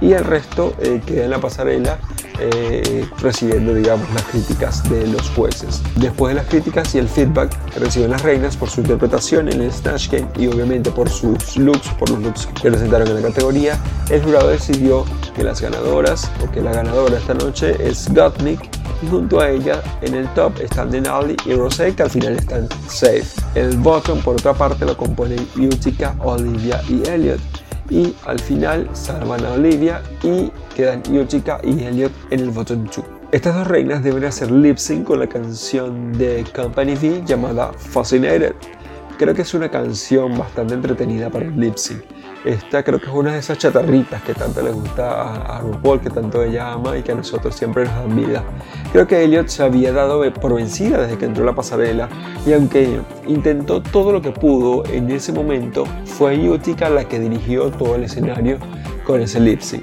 Y 0.00 0.12
el 0.12 0.24
resto 0.24 0.72
eh, 0.80 1.02
queda 1.04 1.24
en 1.24 1.30
la 1.30 1.40
pasarela 1.40 1.98
eh, 2.44 3.08
recibiendo, 3.18 3.74
digamos, 3.74 4.08
las 4.12 4.22
críticas 4.24 4.88
de 4.90 5.06
los 5.06 5.30
jueces. 5.30 5.82
Después 5.96 6.34
de 6.34 6.42
las 6.42 6.50
críticas 6.50 6.94
y 6.94 6.98
el 6.98 7.08
feedback 7.08 7.56
que 7.70 7.80
reciben 7.80 8.10
las 8.10 8.22
reinas 8.22 8.56
por 8.56 8.68
su 8.68 8.80
interpretación 8.80 9.48
en 9.48 9.62
el 9.62 9.72
Snatch 9.72 10.10
Game 10.10 10.28
y 10.38 10.46
obviamente 10.46 10.90
por 10.90 11.08
sus 11.08 11.56
looks, 11.56 11.88
por 11.98 12.10
los 12.10 12.20
looks 12.20 12.46
que 12.60 12.70
presentaron 12.70 13.08
en 13.08 13.14
la 13.14 13.22
categoría, 13.22 13.78
el 14.10 14.22
jurado 14.22 14.48
decidió 14.48 15.04
que 15.34 15.42
las 15.42 15.60
ganadoras, 15.60 16.30
o 16.42 16.50
que 16.50 16.60
la 16.60 16.72
ganadora 16.72 17.18
esta 17.18 17.34
noche 17.34 17.76
es 17.80 18.12
Gottmik 18.12 18.60
y 19.02 19.06
junto 19.08 19.40
a 19.40 19.50
ella 19.50 19.82
en 20.02 20.14
el 20.14 20.28
top 20.34 20.60
están 20.60 20.90
Denali 20.90 21.36
y 21.44 21.54
Rosé 21.54 21.94
que 21.94 22.02
al 22.02 22.10
final 22.10 22.36
están 22.36 22.68
safe. 22.88 23.24
El 23.54 23.76
bottom 23.78 24.20
por 24.20 24.34
otra 24.34 24.54
parte 24.54 24.84
lo 24.84 24.96
componen 24.96 25.48
Utica, 25.56 26.14
Olivia 26.20 26.80
y 26.88 27.08
Elliot 27.08 27.40
y 27.90 28.14
al 28.26 28.38
final 28.38 28.88
salvan 28.92 29.44
a 29.44 29.52
Olivia 29.52 30.02
y 30.22 30.50
quedan 30.74 31.02
Yochika 31.04 31.60
y 31.62 31.84
Elliot 31.84 32.12
en 32.30 32.40
el 32.40 32.50
bottom 32.50 32.84
2. 32.84 33.04
Estas 33.32 33.56
dos 33.56 33.66
reinas 33.66 34.02
deben 34.02 34.24
hacer 34.24 34.50
lip 34.50 34.76
sync 34.76 35.06
con 35.06 35.18
la 35.18 35.26
canción 35.26 36.12
de 36.12 36.44
Company 36.54 36.94
V 36.94 37.22
llamada 37.26 37.72
Fascinated. 37.72 38.54
Creo 39.18 39.34
que 39.34 39.42
es 39.42 39.54
una 39.54 39.68
canción 39.68 40.38
bastante 40.38 40.74
entretenida 40.74 41.30
para 41.30 41.46
el 41.46 41.58
lip 41.58 41.76
sync. 41.76 42.02
Esta 42.44 42.82
creo 42.82 43.00
que 43.00 43.06
es 43.06 43.12
una 43.12 43.32
de 43.32 43.38
esas 43.38 43.58
chatarritas 43.58 44.22
que 44.22 44.34
tanto 44.34 44.60
le 44.62 44.70
gusta 44.70 45.56
a, 45.56 45.60
RuPaul, 45.60 46.00
que 46.00 46.10
tanto 46.10 46.42
ella 46.42 46.72
ama 46.74 46.96
y 46.96 47.02
que 47.02 47.12
a 47.12 47.14
nosotros 47.14 47.56
siempre 47.56 47.86
nos 47.86 47.94
dan 47.94 48.16
vida. 48.16 48.44
Creo 48.94 49.08
que 49.08 49.24
Elliot 49.24 49.48
se 49.48 49.64
había 49.64 49.92
dado 49.92 50.22
por 50.34 50.54
vencida 50.54 51.02
desde 51.02 51.18
que 51.18 51.24
entró 51.24 51.44
la 51.44 51.52
pasarela 51.52 52.08
y 52.46 52.52
aunque 52.52 53.00
intentó 53.26 53.82
todo 53.82 54.12
lo 54.12 54.22
que 54.22 54.30
pudo 54.30 54.84
en 54.86 55.10
ese 55.10 55.32
momento, 55.32 55.84
fue 56.04 56.48
Utica 56.48 56.88
la 56.88 57.08
que 57.08 57.18
dirigió 57.18 57.72
todo 57.72 57.96
el 57.96 58.04
escenario 58.04 58.58
con 59.04 59.20
ese 59.20 59.40
lip 59.40 59.60
se 59.62 59.82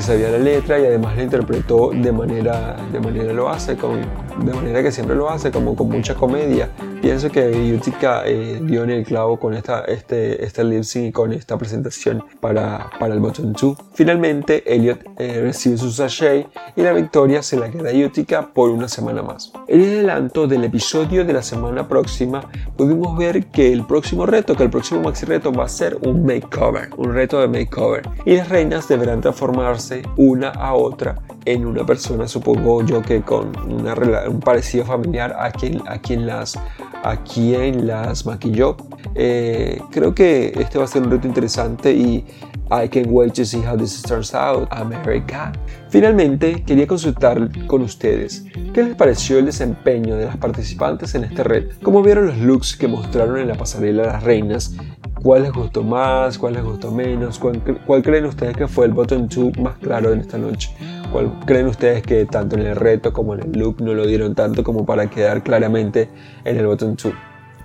sabía 0.00 0.30
la 0.30 0.38
letra 0.38 0.78
y 0.78 0.86
además 0.86 1.16
la 1.16 1.24
interpretó 1.24 1.90
de 1.92 2.12
manera, 2.12 2.76
de 2.92 3.00
manera 3.00 3.32
lo 3.32 3.48
hace, 3.48 3.76
con, 3.76 4.00
de 4.38 4.52
manera 4.52 4.82
que 4.82 4.92
siempre 4.92 5.16
lo 5.16 5.30
hace, 5.30 5.50
como 5.50 5.76
con 5.76 5.88
mucha 5.88 6.14
comedia. 6.14 6.70
Pienso 7.00 7.30
que 7.30 7.68
Yutika 7.68 8.22
eh, 8.26 8.60
dio 8.62 8.84
en 8.84 8.90
el 8.90 9.04
clavo 9.04 9.38
con 9.38 9.54
esta, 9.54 9.80
este, 9.86 10.44
este 10.44 10.62
lip 10.62 10.84
sync 10.84 11.06
y 11.06 11.12
con 11.12 11.32
esta 11.32 11.58
presentación 11.58 12.24
para, 12.40 12.90
para 13.00 13.14
el 13.14 13.20
Bottom 13.20 13.52
2. 13.52 13.76
Finalmente, 13.94 14.62
Elliot 14.72 15.00
eh, 15.18 15.40
recibe 15.42 15.76
su 15.76 15.90
sachet 15.90 16.46
y 16.76 16.82
la 16.82 16.92
victoria 16.92 17.42
se 17.42 17.56
la 17.56 17.70
queda 17.70 17.90
a 17.90 17.92
Yutika 17.92 18.48
por 18.54 18.70
una 18.70 18.88
semana 18.88 19.22
más. 19.22 19.52
En 19.66 19.80
el 19.80 19.94
adelanto 19.94 20.46
del 20.46 20.64
episodio 20.64 21.24
de 21.24 21.32
la 21.32 21.42
semana 21.42 21.88
próxima, 21.88 22.48
pudimos 22.76 23.18
ver 23.18 23.46
que 23.46 23.72
el 23.72 23.84
próximo 23.84 24.24
reto, 24.24 24.54
que 24.54 24.62
el 24.62 24.70
próximo 24.70 25.02
maxi 25.02 25.26
reto 25.26 25.52
va 25.52 25.64
a 25.64 25.68
ser 25.68 25.98
un 26.02 26.24
makeover, 26.24 26.90
un 26.96 27.12
reto 27.12 27.40
de 27.40 27.48
makeover. 27.48 28.08
Y 28.24 28.36
las 28.36 28.48
reinas 28.48 28.86
deberán 28.86 29.20
transformarse 29.20 30.02
una 30.16 30.50
a 30.50 30.74
otra 30.74 31.16
en 31.44 31.66
una 31.66 31.84
persona, 31.84 32.28
supongo 32.28 32.84
yo 32.84 33.02
que 33.02 33.22
con 33.22 33.52
una, 33.70 33.94
un 34.28 34.40
parecido 34.40 34.84
familiar 34.84 35.34
a 35.38 35.50
quien, 35.50 35.80
a 35.86 35.98
quien, 35.98 36.26
las, 36.26 36.58
a 37.02 37.16
quien 37.22 37.86
las 37.86 38.26
maquilló. 38.26 38.76
Eh, 39.14 39.80
creo 39.90 40.14
que 40.14 40.52
este 40.56 40.78
va 40.78 40.84
a 40.84 40.86
ser 40.86 41.02
un 41.02 41.10
reto 41.10 41.26
interesante 41.26 41.92
y 41.92 42.24
I 42.70 42.88
can't 42.88 43.08
wait 43.10 43.34
to 43.34 43.44
see 43.44 43.60
how 43.60 43.76
this 43.76 44.02
turns 44.02 44.34
out, 44.34 44.66
America. 44.70 45.52
Finalmente, 45.90 46.62
quería 46.64 46.86
consultar 46.86 47.50
con 47.66 47.82
ustedes 47.82 48.44
qué 48.72 48.82
les 48.82 48.94
pareció 48.94 49.38
el 49.38 49.46
desempeño 49.46 50.16
de 50.16 50.26
las 50.26 50.36
participantes 50.38 51.14
en 51.14 51.24
este 51.24 51.44
red, 51.44 51.70
cómo 51.82 52.02
vieron 52.02 52.28
los 52.28 52.38
looks 52.38 52.76
que 52.76 52.88
mostraron 52.88 53.38
en 53.38 53.48
la 53.48 53.54
pasarela 53.56 54.04
las 54.04 54.22
reinas 54.22 54.74
¿Cuál 55.22 55.44
les 55.44 55.52
gustó 55.52 55.84
más? 55.84 56.36
¿Cuál 56.36 56.54
les 56.54 56.64
gustó 56.64 56.90
menos? 56.90 57.38
¿Cuál, 57.38 58.02
creen 58.02 58.24
ustedes 58.24 58.56
que 58.56 58.66
fue 58.66 58.86
el 58.86 58.92
bottom 58.92 59.28
2 59.28 59.56
más 59.58 59.76
claro 59.78 60.12
en 60.12 60.20
esta 60.20 60.36
noche? 60.36 60.74
¿Cuál 61.12 61.30
creen 61.44 61.66
ustedes 61.66 62.02
que 62.02 62.24
tanto 62.24 62.56
en 62.56 62.62
el 62.62 62.74
reto 62.74 63.12
como 63.12 63.34
en 63.34 63.40
el 63.40 63.52
look 63.52 63.82
no 63.82 63.92
lo 63.92 64.06
dieron 64.06 64.34
tanto 64.34 64.64
como 64.64 64.86
para 64.86 65.10
quedar 65.10 65.42
claramente 65.42 66.08
en 66.42 66.56
el 66.56 66.66
bottom 66.66 66.96
2? 66.96 67.12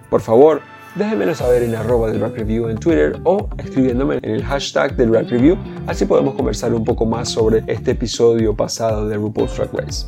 Por 0.10 0.20
favor, 0.20 0.60
déjenmelo 0.96 1.34
saber 1.34 1.64
en 1.64 1.74
arroba 1.74 2.12
Review 2.12 2.68
en 2.68 2.78
Twitter 2.78 3.18
o 3.24 3.48
escribiéndome 3.58 4.20
en 4.22 4.32
el 4.32 4.44
hashtag 4.44 4.98
del 4.98 5.14
Rack 5.14 5.30
Review, 5.30 5.58
así 5.88 6.04
podemos 6.04 6.36
conversar 6.36 6.74
un 6.74 6.84
poco 6.84 7.06
más 7.06 7.30
sobre 7.30 7.64
este 7.68 7.92
episodio 7.92 8.54
pasado 8.54 9.08
de 9.08 9.16
RuPaul's 9.16 9.56
Drag 9.56 9.74
Race. 9.74 10.08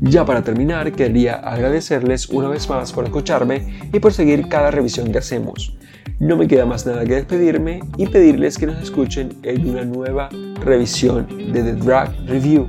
Ya 0.00 0.24
para 0.24 0.42
terminar, 0.42 0.90
quería 0.92 1.34
agradecerles 1.34 2.30
una 2.30 2.48
vez 2.48 2.66
más 2.70 2.92
por 2.94 3.04
escucharme 3.04 3.78
y 3.92 4.00
por 4.00 4.14
seguir 4.14 4.48
cada 4.48 4.70
revisión 4.70 5.12
que 5.12 5.18
hacemos. 5.18 5.76
No 6.20 6.36
me 6.36 6.46
queda 6.46 6.64
más 6.66 6.86
nada 6.86 7.04
que 7.04 7.14
despedirme 7.14 7.80
y 7.96 8.06
pedirles 8.06 8.56
que 8.56 8.66
nos 8.66 8.82
escuchen 8.82 9.34
en 9.42 9.68
una 9.68 9.84
nueva 9.84 10.28
revisión 10.64 11.26
de 11.52 11.62
The 11.62 11.72
Drag 11.74 12.14
Review. 12.26 12.66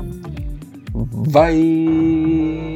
Bye. 0.93 2.74